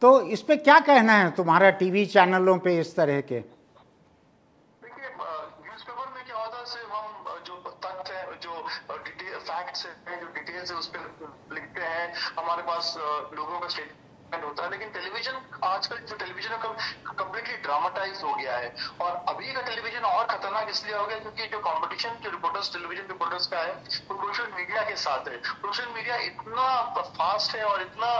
तो 0.02 0.22
इस 0.22 0.42
पे 0.42 0.56
क्या 0.56 0.80
कहना 0.80 1.14
है 1.14 1.32
तुम्हारा 1.32 1.70
टीवी 1.70 2.06
चैनलों 2.06 2.58
पे 2.58 2.80
इस 2.80 2.96
तरह 2.96 3.22
के? 3.22 3.61
है 10.62 10.68
डिटेल्स 10.68 10.72
है, 10.72 10.78
उस 10.78 10.88
पर 10.88 11.54
लिखते 11.54 11.82
हैं। 11.82 12.14
हमारे 12.40 12.64
पास 12.64 12.94
लोगों 13.34 13.60
का 13.60 13.68
स्टेटमेंट 13.68 14.44
होता 14.44 14.64
है, 14.64 14.70
लेकिन 14.72 14.90
टेलीविज़न 14.90 15.42
आजकल 15.64 15.98
जो 15.98 16.16
टेलीविज़न 16.16 16.58
कम्प्लीटली 16.58 17.58
ड्रामाटाइज 17.58 18.24
हो 18.24 18.34
गया 18.34 18.58
है। 18.58 18.76
और 19.02 19.12
अभी 19.30 19.54
का 19.54 19.62
टेलीविज़न 19.62 20.04
और 20.04 20.26
खतरनाक 20.26 20.70
इसलिए 20.70 20.96
हो 20.96 21.06
गया 21.06 21.20
क्योंकि 21.20 21.48
जो 21.48 21.60
कंपटीशन 21.60 22.20
जो 22.24 22.30
रिपोर्टर्स 22.30 22.72
टेलीविज़न 22.74 23.08
रिपोर्टर्स 23.08 23.48
का 23.48 23.60
है, 23.60 23.74
वो 24.12 24.28
सोशल 24.28 24.52
मीडिया 24.56 24.84
के 24.84 24.96
साथ 24.96 25.28
है। 25.28 25.42
सोशल 25.42 25.88
मीडिया 25.96 26.16
इतना 26.30 26.70
फास्ट 27.00 27.56
है 27.56 27.64
और 27.64 27.82
इतना 27.82 28.12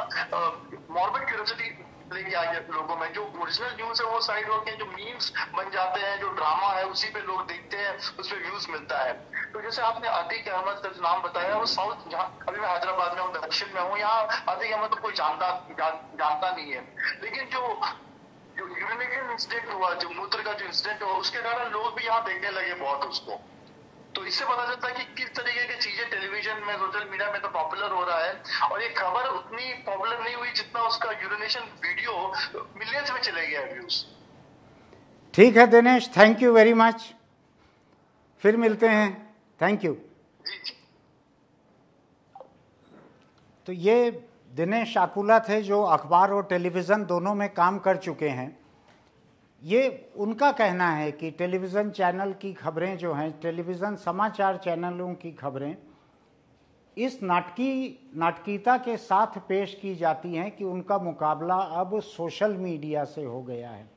मॉर्बिड 0.92 1.26
क्यूरियोसिटी 1.26 1.70
लेके 2.14 2.36
आ 2.36 2.44
गया 2.44 2.60
लोगों 2.76 2.96
में। 2.98 3.14
जो 3.14 3.22
ओरिजिनल 3.42 3.76
न्यूज़ 3.76 4.02
है, 4.04 4.10
वो 4.10 4.20
साइड 4.22 4.50
होके 4.50 4.72
जो 4.78 4.86
मीम्स 4.86 5.32
बन 5.56 5.70
जाते 5.72 6.02
हैं, 6.02 6.20
जो 6.20 6.30
ड्रामा 6.30 6.72
है, 6.74 6.84
उसी 6.86 7.10
पे 7.10 7.22
लोग 7.22 7.46
देखते 7.48 7.78
हैं, 7.78 7.94
उस 7.98 8.32
पर 8.32 8.38
व्यूज़ 8.38 8.70
मिलता 8.72 8.98
है। 9.04 9.14
तो 9.54 9.62
जैसे 9.62 9.82
आपने 9.82 10.08
अतीक 10.08 10.48
अहमद 10.48 10.78
का 10.84 10.90
जो 10.90 11.02
नाम 11.04 11.22
बताया 11.22 11.56
वो 11.56 11.66
साउथ 11.68 12.14
अभी 12.16 12.60
मैं 12.60 12.68
हैदराबाद 12.68 13.16
में 13.16 13.22
हूँ 13.22 13.32
दक्षिण 13.34 13.74
में 13.74 13.82
हूँ 13.82 13.98
यहाँ 14.00 14.44
अतीक 14.48 14.72
अहमद 14.72 14.90
को 14.90 15.02
कोई 15.02 15.14
जानता 15.14 15.48
जान, 15.80 15.98
जानता 16.20 16.52
नहीं 16.52 16.72
है। 16.72 16.82
लेकिन 17.24 17.50
जो 17.50 17.62
जो 18.58 18.68
यूरिनेशन 18.68 19.32
इंसिडेंट 19.32 19.74
हुआ 19.74 19.94
जो 19.96 20.10
मूत्र 20.10 20.44
का 20.44 20.54
जो 20.54 20.66
इंसिडेंट 20.66 21.04
हुआ 21.04 21.14
उसके 21.18 21.42
कारण 21.42 21.72
लोग 21.72 21.96
भी 21.98 22.06
यहाँ 22.06 22.24
देखने 22.26 22.50
लगे 22.52 22.74
बहुत 22.82 23.06
उसको। 23.06 23.40
तो 24.16 24.26
इससे 24.26 24.46
पता 24.46 24.66
चलता 24.66 24.88
है 24.88 24.94
कि 24.94 25.04
किस 25.18 25.36
तरीके 25.36 25.66
की 25.68 25.80
चीज़ें 25.82 26.10
टेलीविज़न 26.10 26.64
में 26.68 26.76
सोशल 26.78 27.08
मीडिया 27.10 27.32
में 27.32 27.42
तो 27.42 27.48
पॉपुलर 27.50 27.92
हो 27.92 28.04
रहा 28.04 28.24
है 28.24 28.34
और 28.70 28.82
ये 28.82 28.90
खबर 28.98 29.28
उतनी 29.32 29.74
पॉपुलर 29.86 30.20
नहीं 30.20 30.36
हुई 30.36 30.52
जितना 30.52 30.82
उसका 30.88 31.12
यूरिनेशन 31.14 31.68
वीडियो 31.84 32.14
मिलियंस 32.78 33.12
में 33.12 33.22
चले 33.22 33.48
गया 33.48 33.62
व्यूज़ 33.74 34.04
ठीक 35.34 35.58
है 35.58 35.68
Dinesh 35.70 36.10
thank 36.18 36.42
you 36.42 36.54
very 36.54 36.74
much 36.76 37.14
फिर 38.44 38.58
मिलते 38.58 38.88
हैं। 38.90 39.10
थैंक 39.62 39.84
यू 39.86 39.94
तो 43.68 43.74
ये 43.74 44.10
दिनेश 44.54 44.98
आकुला 44.98 45.40
थे 45.40 45.62
जो 45.62 45.82
अखबार 45.84 46.32
और 46.32 46.46
टेलीविज़न 46.46 47.06
दोनों 47.06 47.34
में 47.36 47.48
काम 47.54 47.78
कर 47.80 47.98
चुके 47.98 48.30
हैं। 48.30 48.58
ये 49.62 50.12
उनका 50.18 50.52
कहना 50.52 50.90
है 50.90 51.12
कि 51.12 51.30
टेलीविज़न 51.32 51.90
चैनल 51.92 52.34
की 52.34 52.52
खबरें 52.54 52.98
जो 52.98 53.14
हैं, 53.14 53.32
टेलीविज़न 53.42 53.96
समाचार 53.96 54.58
चैनलों 54.58 55.14
की 55.16 55.32
खबरें, 55.32 55.76
इस 56.98 57.22
नाटकी, 57.24 58.12
नाटकीयता 58.16 58.78
के 58.78 58.98
साथ 58.98 59.38
पेश 59.48 59.78
की 59.82 59.96
जाती 59.96 60.34
हैं 60.36 60.50
कि 60.52 60.64
उनका 60.64 60.98
मुकाबला 60.98 61.56
अब 61.56 62.00
सोशल 62.02 62.56
मीडिया 62.58 63.04
से 63.06 63.24
हो 63.24 63.42
गया 63.44 63.70
है। 63.70 63.90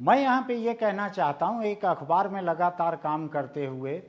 मैं 0.00 0.20
यहाँ 0.20 0.44
पे 0.48 0.54
ये 0.56 0.74
कहना 0.74 1.08
चाहता 1.08 1.46
हूँ, 1.46 1.64
एक 1.64 1.84
अखबार 1.84 2.28
में 2.28 2.40
लगातार 2.42 2.96
काम 2.96 3.28
करते 3.28 3.66
हुए 3.66 4.00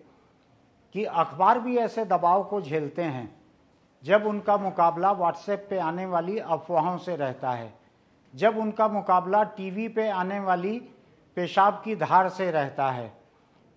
कि 0.93 1.03
अखबार 1.05 1.60
भी 1.60 1.77
ऐसे 1.77 2.05
दबाव 2.05 2.43
को 2.43 2.62
झेलते 2.62 3.01
हैं 3.01 3.39
जब 4.03 4.25
उनका 4.25 4.58
मुकाबला 4.58 5.12
व्हाट्सएप 5.12 5.67
पे 5.69 5.79
आने 5.79 6.05
वाली 6.05 6.38
अफवाहों 6.38 6.98
से 6.98 7.15
रहता 7.15 7.51
है, 7.51 7.74
जब 8.36 8.58
उनका 8.58 8.88
मुकाबला 8.88 9.43
टीवी 9.43 9.88
पे 9.88 10.10
आने 10.10 10.39
वाली 10.39 10.79
पेशाब 11.36 11.81
की 11.86 11.96
धार 11.96 12.29
से 12.29 12.51
रहता 12.51 12.89
है, 12.91 13.13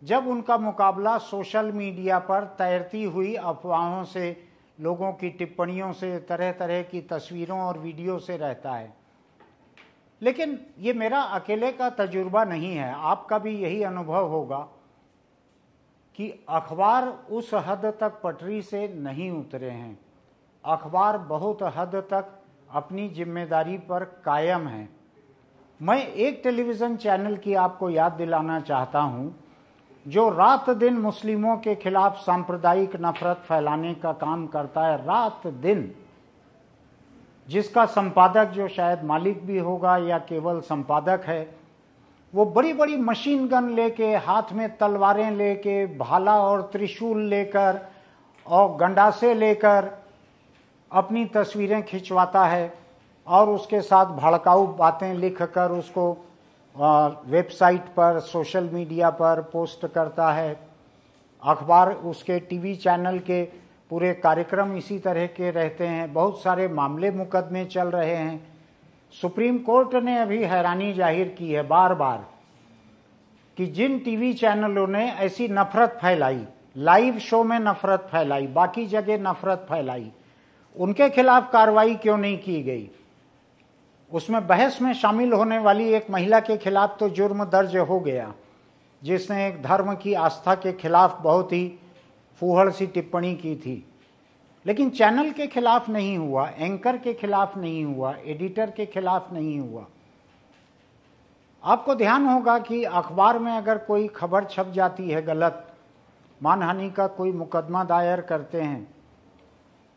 जब 0.02 0.26
उनका 0.26 0.58
मुकाबला 0.58 1.18
सोशल 1.18 1.72
मीडिया 1.72 2.18
पर 2.18 2.44
तैरती 2.44 3.04
हुई 3.04 3.34
अफवाहों 3.34 4.04
से, 4.04 4.44
लोगों 4.80 5.12
की 5.12 5.30
टिप्पणियों 5.30 5.92
से 5.92 6.18
तरह 6.18 6.52
तरह 6.52 6.82
की 6.82 7.00
तस्वीरों 7.00 7.60
और 7.60 7.78
वीडियो 7.78 8.18
से 8.18 8.36
रहता 8.36 8.72
है। 8.72 8.94
लेकिन 10.22 10.66
ये 10.78 10.92
मेरा 10.92 11.20
अकेले 11.20 11.72
का 11.72 11.90
तजुर्बा 11.90 12.44
नहीं 12.44 12.74
है, 12.76 12.94
आपका 12.94 13.38
भी 13.38 13.58
यही 13.58 13.82
अनुभव 13.82 14.28
होगा। 14.28 14.68
कि 16.18 16.28
अखबार 16.48 17.06
उस 17.30 17.50
हद 17.66 17.84
तक 18.00 18.20
पटरी 18.24 18.60
से 18.62 18.86
नहीं 18.96 19.30
उतरे 19.30 19.70
हैं। 19.70 19.98
अखबार 20.64 21.18
बहुत 21.18 21.62
हद 21.76 21.94
तक 22.10 22.28
अपनी 22.70 23.08
ज़िम्मेदारी 23.08 23.76
पर 23.88 24.04
कायम 24.24 24.66
है। 24.68 24.88
मैं 25.80 26.06
एक 26.06 26.40
टेलीविज़न 26.44 26.96
चैनल 26.96 27.36
की 27.36 27.54
आपको 27.56 27.90
याद 27.90 28.12
दिलाना 28.12 28.60
चाहता 28.60 29.00
हूँ, 29.00 29.34
जो 30.06 30.28
रात 30.30 30.70
दिन 30.70 30.98
मुस्लिमों 30.98 31.56
के 31.56 31.74
खिलाफ 31.74 32.16
सांप्रदायिक 32.18 32.96
नफरत 33.00 33.42
फैलाने 33.48 33.94
का 33.94 34.12
काम 34.14 34.46
करता 34.46 34.86
है। 34.86 34.96
रात 34.98 35.46
दिन, 35.46 35.90
जिसका 37.48 37.84
संपादक 37.86 38.50
जो 38.50 38.68
शायद 38.68 39.02
मालिक 39.04 39.44
भी 39.46 39.58
होगा 39.58 39.96
या 39.98 40.18
केवल 40.20 40.60
संपादक 40.62 41.24
है 41.24 41.42
वो 42.34 42.44
बड़ी 42.44 42.72
बड़ी 42.72 42.96
मशीन 42.96 43.46
गन 43.48 43.68
लेके, 43.68 44.14
हाथ 44.16 44.52
में 44.52 44.76
तलवारें 44.76 45.30
लेके, 45.30 45.86
भाला 45.98 46.38
और 46.40 46.62
त्रिशूल 46.62 47.22
लेकर 47.22 47.80
और 48.46 48.76
गंडासे 48.76 49.34
लेकर 49.34 49.90
अपनी 50.90 51.24
तस्वीरें 51.24 51.82
खिंचवाता 51.82 52.44
है 52.44 52.74
और 53.26 53.50
उसके 53.50 53.80
साथ 53.80 54.06
भड़काऊ 54.06 54.66
बातें 54.66 55.14
लिखकर 55.14 55.70
उसको 55.70 56.12
वेबसाइट 57.26 57.80
पर 57.80 58.20
सोशल 58.20 58.68
मीडिया 58.72 59.10
पर 59.10 59.40
पोस्ट 59.42 59.86
करता 59.86 60.32
है। 60.32 60.60
अखबार 61.42 61.92
उसके 61.92 62.38
टीवी 62.40 62.74
चैनल 62.76 63.18
के 63.18 63.42
पूरे 63.90 64.12
कार्यक्रम 64.14 64.76
इसी 64.76 64.98
तरह 64.98 65.26
के 65.26 65.50
रहते 65.50 65.86
हैं। 65.86 66.12
बहुत 66.12 66.42
सारे 66.42 66.68
मामले 66.68 67.10
मुकदमे 67.10 67.64
चल 67.64 67.88
रहे 67.88 68.14
हैं। 68.14 68.51
सुप्रीम 69.12 69.58
कोर्ट 69.58 69.94
ने 69.94 70.16
अभी 70.18 70.42
हैरानी 70.44 70.92
ज़ाहिर 70.92 71.28
की 71.28 71.52
है 71.52 71.62
बार 71.62 71.94
बार 71.94 72.24
कि 73.56 73.66
जिन 73.68 73.98
टीवी 73.98 74.32
चैनलों 74.34 74.86
ने 74.86 75.04
ऐसी 75.10 75.48
नफरत 75.48 75.98
फैलाई, 76.02 76.40
लाइव 76.76 77.18
शो 77.18 77.42
में 77.44 77.58
नफरत 77.58 78.08
फैलाई, 78.12 78.46
बाकी 78.46 78.86
जगह 78.86 79.18
नफरत 79.22 79.66
फैलाई, 79.68 80.10
उनके 80.76 81.08
खिलाफ 81.10 81.50
कार्रवाई 81.52 81.94
क्यों 81.94 82.16
नहीं 82.18 82.38
की 82.38 82.62
गई? 82.62 82.88
उसमें 84.12 84.46
बहस 84.46 84.80
में 84.82 84.92
शामिल 84.94 85.32
होने 85.32 85.58
वाली 85.58 85.92
एक 85.94 86.10
महिला 86.10 86.40
के 86.40 86.56
खिलाफ 86.56 86.96
तो 87.00 87.08
जुर्म 87.10 87.44
दर्ज 87.44 87.76
हो 87.78 88.00
गया, 88.00 88.32
जिसने 89.02 89.46
एक 89.46 89.62
धर्म 89.62 89.94
की 89.94 90.14
आस्था 90.14 90.54
के 90.54 90.72
खिलाफ 90.72 91.20
बहुत 91.22 91.52
ही 91.52 91.66
फूहड़ 92.40 92.70
सी 92.70 92.86
टिप्पणी 92.86 93.34
की 93.34 93.54
थी। 93.56 93.84
लेकिन 94.66 94.90
चैनल 94.90 95.30
के 95.30 95.46
खिलाफ 95.46 95.88
नहीं 95.88 96.16
हुआ, 96.18 96.48
एंकर 96.48 96.96
के 96.96 97.12
खिलाफ 97.14 97.56
नहीं 97.56 97.84
हुआ, 97.84 98.14
एडिटर 98.16 98.70
के 98.70 98.86
खिलाफ 98.86 99.32
नहीं 99.32 99.58
हुआ। 99.60 99.86
आपको 101.62 101.94
ध्यान 101.94 102.26
होगा 102.26 102.58
कि 102.58 102.82
अखबार 102.84 103.38
में 103.38 103.52
अगर 103.52 103.78
कोई 103.78 104.08
खबर 104.08 104.44
छप 104.44 104.70
जाती 104.74 105.10
है 105.10 105.22
गलत, 105.22 105.66
मानहानि 106.40 106.90
का 106.90 107.06
कोई 107.08 107.32
मुकदमा 107.32 107.84
दायर 107.84 108.20
करते 108.20 108.60
हैं 108.60 108.86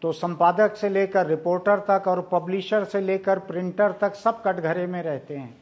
तो 0.02 0.12
संपादक 0.12 0.76
से 0.76 0.90
लेकर 0.90 1.26
रिपोर्टर 1.28 1.80
तक 1.80 2.08
और 2.08 2.22
पब्लिशर 2.32 2.84
से 2.84 3.00
लेकर 3.02 3.40
प्रिंटर 3.40 3.92
तक 3.92 4.16
सब 4.16 4.42
कटघरे 4.44 4.86
में 4.88 5.02
रहते 5.04 5.38
हैं। 5.38 5.56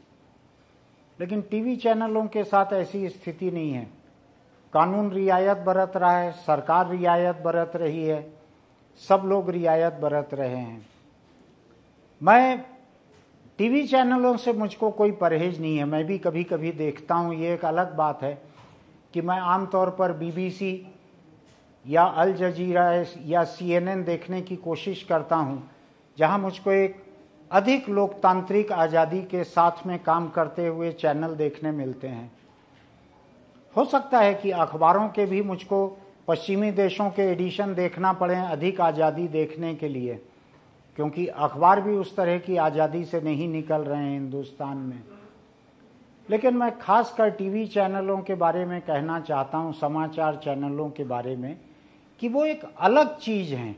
लेकिन 1.19 1.41
टीवी 1.41 1.75
चैनलों 1.75 2.25
के 2.27 2.43
साथ 2.43 2.73
ऐसी 2.73 3.07
स्थिति 3.09 3.51
नहीं 3.51 3.71
है। 3.71 3.83
कानून 4.73 5.11
रियायत 5.11 5.57
बरत 5.57 5.93
रहा 5.95 6.17
है, 6.17 6.31
सरकार 6.31 6.89
रियायत 6.89 7.37
बरत 7.37 7.71
रही 7.75 8.03
है 8.03 8.21
सब 9.01 9.21
लोग 9.25 9.49
रियायत 9.49 9.93
बरत 9.93 10.29
रहे 10.33 10.55
हैं। 10.55 10.85
मैं 12.21 12.63
टीवी 13.59 13.85
चैनलों 13.87 14.35
से 14.37 14.53
मुझको 14.53 14.89
कोई 14.91 15.11
परहेज 15.13 15.59
नहीं 15.61 15.77
है। 15.77 15.85
मैं 15.85 16.03
भी 16.05 16.17
कभी 16.17 16.43
कभी 16.43 16.71
देखता 16.71 17.15
हूँ, 17.15 17.35
ये 17.35 17.53
एक 17.53 17.65
अलग 17.65 17.95
बात 17.95 18.23
है 18.23 18.33
कि 19.13 19.21
मैं 19.21 19.37
आमतौर 19.37 19.89
पर 19.89 20.11
बीबीसी 20.13 20.87
या 21.85 22.03
अल 22.03 22.33
जजीरा 22.33 22.91
या 23.25 23.43
सीएनएन 23.45 24.03
देखने 24.03 24.41
की 24.41 24.55
कोशिश 24.55 25.03
करता 25.03 25.35
हूँ, 25.35 25.61
जहाँ 26.17 26.37
मुझको 26.39 26.71
एक 26.71 27.01
अधिक 27.51 27.89
लोकतांत्रिक 27.89 28.71
आज़ादी 28.71 29.21
के 29.21 29.43
साथ 29.43 29.85
में 29.87 29.97
काम 29.99 30.29
करते 30.29 30.67
हुए 30.67 30.91
चैनल 30.91 31.35
देखने 31.35 31.71
मिलते 31.71 32.07
हैं। 32.07 32.31
हो 33.73 33.85
सकता 33.85 34.19
है 34.19 34.33
कि 34.33 34.51
अखबारों 34.51 35.07
के 35.09 35.25
भी 35.25 35.41
मुझको 35.41 35.85
पश्चिमी 36.27 36.71
देशों 36.71 37.09
के 37.09 37.21
एडिशन 37.21 37.73
देखना 37.73 38.13
पड़े 38.13 38.35
अधिक 38.35 38.81
आज़ादी 38.81 39.27
देखने 39.27 39.73
के 39.75 39.87
लिए, 39.87 40.13
क्योंकि 40.97 41.25
अखबार 41.27 41.81
भी 41.81 41.93
उस 41.93 42.15
तरह 42.15 42.37
की 42.39 42.57
आज़ादी 42.57 43.03
से 43.05 43.21
नहीं 43.21 43.47
निकल 43.47 43.81
रहे 43.81 44.03
हैं 44.03 44.13
हिंदुस्तान 44.13 44.77
में। 44.77 45.01
लेकिन 46.29 46.57
मैं 46.57 46.77
खासकर 46.79 47.29
टीवी 47.29 47.65
चैनलों 47.67 48.17
के 48.17 48.35
बारे 48.35 48.65
में 48.65 48.79
कहना 48.81 49.19
चाहता 49.19 49.57
हूँ, 49.57 49.73
समाचार 49.73 50.35
चैनलों 50.35 50.89
के 50.89 51.03
बारे 51.03 51.35
में, 51.35 51.57
कि 52.21 52.27
वो 52.29 52.45
एक 52.45 52.63
अलग 52.79 53.17
चीज़ 53.17 53.53
हैं। 53.53 53.75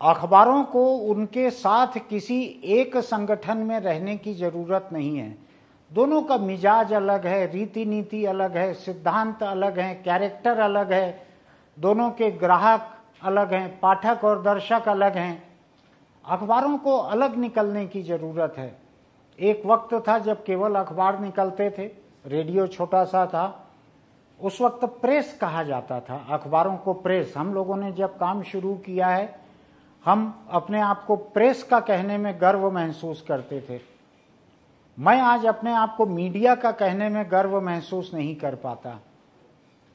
अखबारों 0.00 0.62
को 0.64 0.84
उनके 0.94 1.50
साथ 1.50 1.98
किसी 2.10 2.42
एक 2.64 2.96
संगठन 2.96 3.58
में 3.58 3.78
रहने 3.80 4.16
की 4.16 4.34
ज़रूरत 4.34 4.88
नहीं 4.92 5.16
है। 5.16 5.36
दोनों 5.92 6.22
का 6.22 6.38
मिजाज 6.38 6.92
अलग 6.92 7.26
है 7.26 7.46
रीति 7.52 7.84
नीति 7.84 8.24
अलग 8.24 8.56
है, 8.56 8.74
सिद्धांत 8.74 9.42
अलग 9.42 9.78
है, 9.78 9.94
कैरेक्टर 9.94 10.58
अलग 10.58 10.92
है, 10.92 11.26
दोनों 11.78 12.10
के 12.10 12.30
ग्राहक 12.30 12.94
अलग 13.22 13.52
हैं, 13.54 13.80
पाठक 13.80 14.24
और 14.24 14.42
दर्शक 14.42 14.88
अलग 14.88 15.16
हैं। 15.16 15.42
अखबारों 16.24 16.78
को 16.78 16.96
अलग 16.96 17.36
निकलने 17.36 17.86
की 17.86 18.02
ज़रूरत 18.02 18.54
है। 18.58 18.78
एक 19.38 19.62
वक्त 19.66 19.94
था 20.08 20.18
जब 20.18 20.44
केवल 20.44 20.74
अखबार 20.74 21.18
निकलते 21.18 21.70
थे, 21.70 21.90
रेडियो 22.26 22.66
छोटा 22.66 23.04
सा 23.04 23.26
था, 23.26 23.70
उस 24.40 24.60
वक्त 24.60 24.84
प्रेस 24.84 25.38
कहा 25.40 25.62
जाता 25.62 26.00
था, 26.00 26.26
अखबारों 26.30 26.76
को 26.76 26.92
प्रेस। 26.92 27.34
हम 27.36 27.54
लोगों 27.54 27.76
ने 27.76 27.92
जब 27.92 28.18
काम 28.18 28.42
शुरू 28.42 28.74
किया 28.74 29.06
है, 29.06 29.40
हम 30.04 30.46
अपने 30.50 30.80
आप 30.80 31.04
को 31.04 31.16
प्रेस 31.16 31.62
का 31.62 31.80
कहने 31.80 32.18
में 32.18 32.40
गर्व 32.40 32.70
महसूस 32.70 33.22
करते 33.22 33.60
थे। 33.60 33.97
मैं 35.00 35.20
आज 35.20 35.46
अपने 35.46 35.72
आप 35.72 35.96
को 35.96 36.06
मीडिया 36.06 36.54
का 36.54 36.70
कहने 36.70 37.08
में 37.08 37.30
गर्व 37.30 37.60
महसूस 37.60 38.10
नहीं 38.14 38.36
कर 38.36 38.54
पाता। 38.54 39.00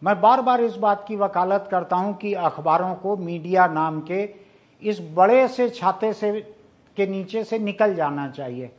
मैं 0.03 0.21
बार 0.21 0.41
बार 0.41 0.61
इस 0.61 0.75
बात 0.75 1.05
की 1.07 1.15
वकालत 1.15 1.67
करता 1.71 1.95
हूँ 1.95 2.17
कि 2.17 2.33
अखबारों 2.33 2.95
को 2.95 3.17
मीडिया 3.17 3.67
नाम 3.67 4.01
के 4.01 4.35
इस 4.81 5.09
बड़े 5.13 5.47
से 5.47 5.69
छाते 5.69 6.13
से 6.13 6.55
के 6.97 7.07
नीचे 7.07 7.43
से 7.43 7.59
निकल 7.59 7.95
जाना 7.95 8.27
चाहिए। 8.27 8.71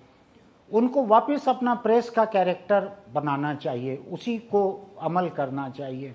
उनको 0.72 1.04
वापस 1.04 1.48
अपना 1.48 1.74
प्रेस 1.74 2.10
का 2.10 2.24
कैरेक्टर 2.24 2.90
बनाना 3.14 3.54
चाहिए, 3.54 3.96
उसी 3.96 4.38
को 4.38 4.92
अमल 5.00 5.28
करना 5.28 5.68
चाहिए। 5.68 6.14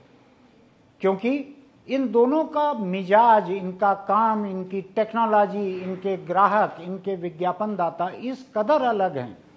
क्योंकि 1.02 1.63
इन 1.88 2.12
दोनों 2.12 2.43
का 2.43 2.74
मिजाज, 2.74 3.52
इनका 3.52 3.93
काम, 3.93 4.45
इनकी 4.45 4.82
टेक्नोलॉजी, 4.82 5.80
इनके 5.80 6.17
ग्राहक, 6.17 6.78
इनके 6.82 7.15
विज्ञापनदाता 7.15 8.10
इस 8.10 8.52
कदर 8.58 8.82
अलग 8.82 9.17
हैं। 9.17 9.49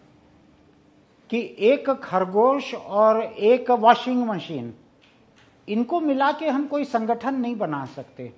कि 1.33 1.39
एक 1.59 1.89
खरगोश 2.03 2.75
और 2.75 3.21
एक 3.23 3.71
वॉशिंग 3.71 4.25
मशीन 4.27 4.73
इनको 5.69 6.01
मिला 6.01 6.31
के 6.33 6.49
हम 6.49 6.67
कोई 6.67 6.85
संगठन 6.85 7.35
नहीं 7.35 7.55
बना 7.57 7.85
सकते। 7.87 8.33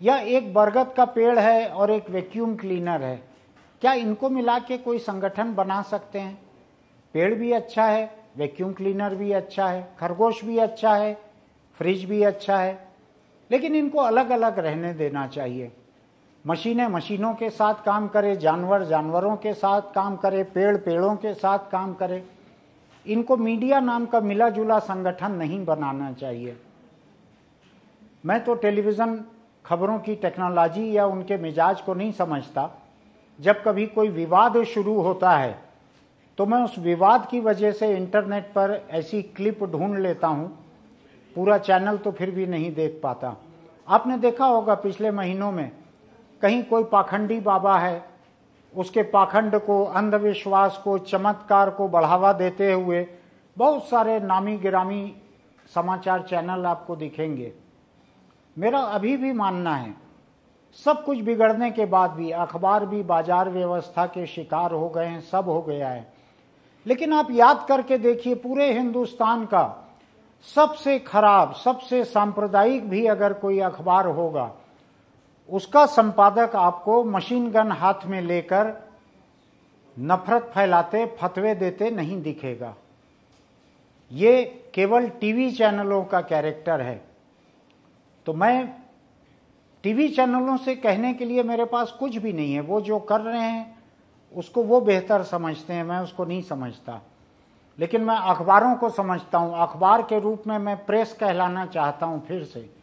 या 0.00 0.16
एक 0.18 0.52
बरगद 0.54 0.92
का 0.96 1.04
पेड़ 1.04 1.38
है 1.38 1.68
और 1.68 1.90
एक 1.90 2.10
वैक्यूम 2.10 2.54
क्लीनर 2.56 3.02
है, 3.02 3.16
क्या 3.82 3.92
इनको 3.94 4.30
मिला 4.30 4.58
के 4.58 4.78
कोई 4.78 4.98
संगठन 4.98 5.54
बना 5.54 5.80
सकते 5.82 6.18
हैं? 6.18 6.38
पेड़ 7.14 7.34
भी 7.34 7.52
अच्छा 7.52 7.84
है 7.84 8.10
वैक्यूम 8.36 8.72
क्लीनर 8.72 9.14
भी 9.14 9.32
अच्छा 9.32 9.68
है, 9.68 9.88
खरगोश 10.00 10.44
भी 10.44 10.58
अच्छा 10.58 10.94
है 10.94 11.18
फ्रिज 11.80 12.04
भी 12.04 12.22
अच्छा 12.22 12.58
है, 12.58 12.78
लेकिन 13.50 13.74
इनको 13.76 13.98
अलग 13.98 14.30
अलग 14.30 14.58
रहने 14.58 14.92
देना 14.94 15.26
चाहिए। 15.26 15.72
मशीनें 16.48 16.86
मशीनों 16.88 17.32
के 17.34 17.48
साथ 17.50 17.84
काम 17.84 18.06
करे, 18.08 18.34
जानवर 18.36 18.84
जानवरों 18.84 19.36
के 19.36 19.52
साथ 19.54 19.92
काम 19.94 20.16
करे, 20.16 20.42
पेड़ 20.44 20.76
पेड़ों 20.76 21.14
के 21.16 21.32
साथ 21.34 21.70
काम 21.72 21.92
करे। 21.94 22.22
इनको 23.06 23.36
मीडिया 23.36 23.80
नाम 23.80 24.06
का 24.06 24.20
मिला 24.20 24.48
जुला 24.50 24.78
संगठन 24.80 25.32
नहीं 25.32 25.64
बनाना 25.64 26.12
चाहिए। 26.12 26.56
मैं 28.24 28.42
तो 28.44 28.54
टेलीविज़न 28.56 29.20
खबरों 29.64 29.98
की 29.98 30.14
टेक्नोलॉजी 30.16 30.96
या 30.96 31.06
उनके 31.06 31.36
मिजाज 31.36 31.80
को 31.80 31.94
नहीं 31.94 32.12
समझता। 32.12 32.70
जब 33.38 33.62
कभी 33.62 33.86
कोई 33.88 34.08
विवाद 34.10 34.62
शुरू 34.66 35.00
होता 35.00 35.30
है 35.30 35.58
तो 36.38 36.46
मैं 36.46 36.58
उस 36.58 36.78
विवाद 36.78 37.26
की 37.30 37.40
वजह 37.40 37.72
से 37.72 37.90
इंटरनेट 37.96 38.44
पर 38.54 38.72
ऐसी 38.90 39.22
क्लिप 39.36 39.62
ढूंढ 39.64 39.98
लेता 39.98 40.28
हूँ। 40.28 40.48
पूरा 41.36 41.58
चैनल 41.58 41.96
तो 41.96 42.10
फिर 42.12 42.30
भी 42.30 42.46
नहीं 42.46 42.72
देख 42.74 43.00
पाता। 43.02 43.34
आपने 43.88 44.16
देखा 44.18 44.46
होगा 44.46 44.74
पिछले 44.76 45.10
महीनों 45.10 45.50
में 45.52 45.70
कहीं 46.42 46.62
कोई 46.64 46.84
पाखंडी 46.84 47.40
बाबा 47.40 47.78
है, 47.78 48.04
उसके 48.74 49.02
पाखंड 49.02 49.58
को, 49.58 49.84
अंधविश्वास 49.84 50.80
को, 50.84 50.98
चमत्कार 50.98 51.70
को 51.70 51.88
बढ़ावा 51.88 52.32
देते 52.32 52.72
हुए 52.72 53.06
बहुत 53.56 53.88
सारे 53.88 54.18
नामी 54.20 54.56
गिरामी 54.56 55.14
समाचार 55.70 56.22
चैनल 56.22 56.66
आपको 56.66 56.96
दिखेंगे। 56.96 57.52
मेरा 58.56 58.78
अभी 58.78 59.16
भी 59.16 59.32
मानना 59.32 59.74
है, 59.76 59.94
सब 60.78 61.04
कुछ 61.04 61.18
बिगड़ने 61.18 61.70
के 61.70 61.84
बाद 61.86 62.10
भी, 62.10 62.30
अखबार 62.30 62.86
भी, 62.86 63.02
बाज़ार 63.02 63.48
व्यवस्था 63.50 64.06
के 64.06 64.26
शिकार 64.26 64.72
हो 64.72 64.88
गए 64.88 65.06
हैं, 65.06 65.20
सब 65.20 65.48
हो 65.48 65.60
गया 65.62 65.88
है। 65.88 66.06
लेकिन 66.86 67.12
आप 67.12 67.30
याद 67.30 67.64
करके 67.68 67.98
देखिए, 67.98 68.34
पूरे 68.34 68.72
हिंदुस्तान 68.72 69.44
का 69.44 69.94
सबसे 70.48 70.98
खराब, 70.98 71.52
सबसे 71.54 72.04
सांप्रदायिक 72.04 72.88
भी 72.90 73.04
अगर 73.06 73.32
कोई 73.32 73.58
अखबार 73.60 74.06
होगा 74.06 74.50
उसका 75.50 75.86
संपादक 75.86 76.56
आपको 76.56 77.04
मशीन 77.04 77.50
गन 77.50 77.72
हाथ 77.72 77.94
में 78.06 78.22
लेकर 78.22 78.88
नफरत 79.98 80.42
फैलाते, 80.42 81.06
फतवे 81.06 81.54
देते 81.54 81.90
नहीं 81.90 82.22
दिखेगा। 82.22 82.74
ये 84.12 84.64
केवल 84.74 85.08
टीवी 85.08 85.52
चैनलों 85.52 86.04
का 86.04 86.20
कैरेक्टर 86.20 86.80
है। 86.80 87.04
तो 88.26 88.34
मैं 88.34 88.74
टीवी 89.82 90.08
चैनलों 90.08 90.56
से 90.56 90.74
कहने 90.74 91.14
के 91.14 91.24
लिए 91.24 91.42
मेरे 91.42 91.64
पास 91.64 91.90
कुछ 91.90 92.16
भी 92.16 92.32
नहीं 92.32 92.54
है। 92.54 92.60
वो 92.60 92.80
जो 92.80 92.98
कर 92.98 93.20
रहे 93.20 93.42
हैं, 93.42 93.78
उसको 94.36 94.62
वो 94.62 94.80
बेहतर 94.80 95.22
समझते 95.22 95.72
हैं, 95.72 95.84
मैं 95.84 95.98
उसको 95.98 96.24
नहीं 96.24 96.42
समझता। 96.42 97.00
लेकिन 97.78 98.00
मैं 98.00 98.16
अखबारों 98.16 98.74
को 98.74 98.90
समझता 98.90 99.38
हूँ। 99.38 99.58
अखबार 99.58 100.02
के 100.02 100.20
रूप 100.20 100.42
में 100.46 100.58
मैं 100.58 100.84
प्रेस 100.84 101.12
कहलाना 101.12 101.66
चाहता 101.66 102.06
हूँ 102.06 102.26
फिर 102.26 102.44
से। 102.44 102.77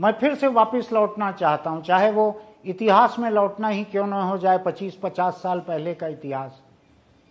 मैं 0.00 0.12
फिर 0.12 0.34
से 0.34 0.48
वापस 0.48 0.88
लौटना 0.92 1.30
चाहता 1.32 1.70
हूँ, 1.70 1.82
चाहे 1.82 2.10
वो 2.10 2.40
इतिहास 2.64 3.18
में 3.18 3.30
लौटना 3.30 3.68
ही 3.68 3.84
क्यों 3.84 4.06
ना 4.06 4.22
हो 4.22 4.38
जाए 4.38 4.58
पच्चीस, 4.58 4.98
पचास 5.02 5.34
साल 5.34 5.60
पहले 5.60 5.94
का 5.94 6.06
इतिहास। 6.06 6.60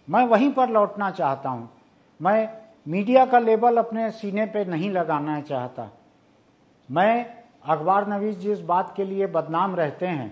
मैं 0.08 0.26
वहीं 0.26 0.52
पर 0.54 0.70
लौटना 0.70 1.10
चाहता 1.12 1.50
हूँ। 1.50 1.70
मैं 2.20 2.50
मीडिया 2.88 3.26
का 3.26 3.40
लेबल 3.40 3.78
अपने 3.78 4.10
सीने 4.12 4.46
पे 4.46 4.66
नहीं 4.66 4.92
लगाना 4.92 5.40
चाहता। 5.42 5.90
मैं 6.90 7.26
अखबार 7.66 8.08
नवीस 8.08 8.38
जिस 8.38 8.62
बात 8.62 8.94
के 8.96 9.04
लिए 9.04 9.28
बदनाम 9.28 9.76
रहते 9.76 10.08
हैं 10.08 10.30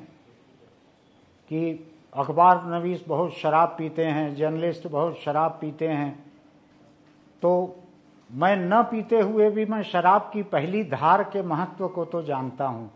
कि 1.51 1.91
अखबार 2.13 2.63
नवीस 2.65 3.03
बहुत 3.07 3.33
शराब 3.33 3.75
पीते 3.77 4.05
हैं, 4.05 4.35
जर्नलिस्ट 4.35 4.87
बहुत 4.87 5.19
शराब 5.19 5.57
पीते 5.61 5.87
हैं। 5.87 6.11
तो 7.41 7.75
मैं 8.29 8.55
न 8.57 8.81
पीते 8.83 9.19
हुए 9.19 9.49
भी 9.49 9.65
मैं 9.65 9.81
शराब 9.83 10.29
की 10.33 10.43
पहली 10.43 10.83
धार 10.83 11.23
के 11.23 11.41
महत्व 11.41 11.87
को 11.87 12.05
तो 12.05 12.21
जानता 12.21 12.65
हूँ। 12.65 12.91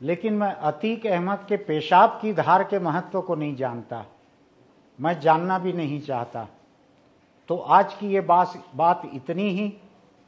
लेकिन 0.00 0.34
मैं 0.34 0.52
अतीक 0.52 1.06
अहमद 1.06 1.44
के 1.48 1.56
पेशाब 1.56 2.18
की 2.22 2.32
धार 2.32 2.64
के 2.64 2.78
महत्व 2.78 3.20
को 3.20 3.34
नहीं 3.34 3.54
जानता। 3.56 4.04
मैं 4.98 5.18
जानना 5.20 5.58
भी 5.58 5.72
नहीं 5.72 6.00
चाहता। 6.00 6.46
तो 7.48 7.56
आज 7.56 7.94
की 7.94 8.08
ये 8.08 8.20
बात 8.20 8.62
बात 8.76 9.02
इतनी 9.14 9.48
ही, 9.50 9.72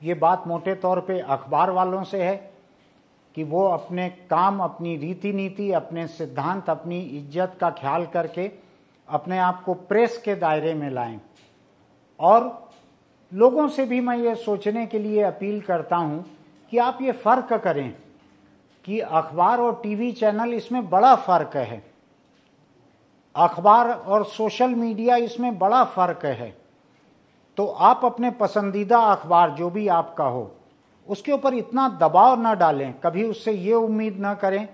ये 0.02 0.14
बात 0.14 0.46
मोटे 0.46 0.74
तौर 0.74 1.00
पे 1.00 1.18
अखबार 1.20 1.70
वालों 1.70 2.02
से 2.04 2.22
है 2.22 2.36
कि 3.36 3.44
वो 3.44 3.66
अपने 3.66 4.08
काम, 4.30 4.60
अपनी 4.60 4.96
रीति 4.96 5.32
नीति 5.32 5.70
अपने 5.72 6.06
सिद्धांत, 6.06 6.70
अपनी 6.70 7.00
इज़्ज़त 7.00 7.56
का 7.60 7.70
ख्याल 7.70 8.06
करके 8.06 8.50
अपने 9.08 9.38
आप 9.38 9.62
को 9.64 9.74
प्रेस 9.74 10.22
के 10.24 10.34
दायरे 10.34 10.74
में 10.74 10.90
लाएँ। 10.90 11.20
और 12.20 12.67
लोगों 13.32 13.68
से 13.68 13.84
भी 13.86 14.00
मैं 14.00 14.16
ये 14.16 14.34
सोचने 14.34 14.84
के 14.86 14.98
लिए 14.98 15.22
अपील 15.22 15.60
करता 15.60 15.96
हूँ 15.96 16.24
कि 16.72 16.78
आप 16.78 16.98
ये 17.02 17.12
फ़र्क 17.14 17.52
करें 17.54 17.90
कि 18.84 19.00
अखबार 19.00 19.60
और 19.60 19.80
टीवी 19.82 20.10
चैनल 20.12 20.54
इसमें 20.54 20.88
बड़ा 20.90 21.14
फ़र्क 21.16 21.56
है। 21.56 21.82
अखबार 23.34 23.90
और 23.90 24.24
सोशल 24.24 24.74
मीडिया 24.74 25.16
इसमें 25.16 25.58
बड़ा 25.58 25.84
फ़र्क 25.86 26.24
है। 26.24 26.50
तो 27.58 27.66
आप 27.66 28.04
अपने 28.04 28.30
पसंदीदा 28.30 28.98
अखबार 28.98 29.50
जो 29.50 29.70
भी 29.70 29.86
आपका 29.88 30.24
हो, 30.24 30.50
उसके 31.06 31.32
ऊपर 31.32 31.54
इतना 31.54 31.88
दबाव 32.00 32.40
ना 32.40 32.54
डालें। 32.54 32.92
कभी 33.00 33.24
उससे 33.24 33.52
ये 33.52 33.74
उम्मीद 33.74 34.18
ना 34.18 34.34
करें 34.34 34.68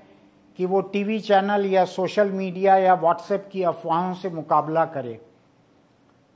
कि 0.58 0.66
वो 0.66 0.80
टीवी 0.80 1.20
चैनल 1.20 1.66
या 1.66 1.84
सोशल 1.84 2.30
मीडिया 2.30 2.76
या 2.76 2.94
व्हाट्सएप 2.94 3.48
की 3.52 3.62
अफवाहों 3.62 4.14
से 4.14 4.30
मुकाबला 4.30 4.84
करे। 4.86 5.20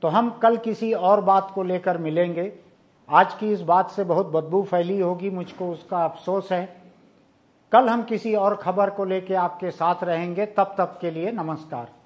तो 0.01 0.07
हम 0.07 0.29
कल 0.29 0.57
किसी 0.57 0.93
और 0.93 1.21
बात 1.21 1.51
को 1.55 1.63
लेकर 1.63 1.97
मिलेंगे। 1.97 2.53
आज 3.09 3.33
की 3.33 3.51
इस 3.51 3.61
बात 3.61 3.91
से 3.91 4.03
बहुत 4.03 4.27
बदबू 4.27 4.63
फैली 4.63 4.99
होगी, 4.99 5.29
मुझको 5.29 5.71
उसका 5.71 6.05
अफसोस 6.05 6.51
है। 6.51 6.81
कल 7.71 7.89
हम 7.89 8.03
किसी 8.03 8.35
और 8.35 8.55
खबर 8.55 8.89
को 8.89 9.05
लेकर 9.05 9.35
आपके 9.35 9.71
साथ 9.71 10.03
रहेंगे। 10.03 10.45
तब 10.45 10.75
तक 10.77 10.97
के 11.01 11.11
लिए 11.11 11.31
नमस्कार। 11.31 11.98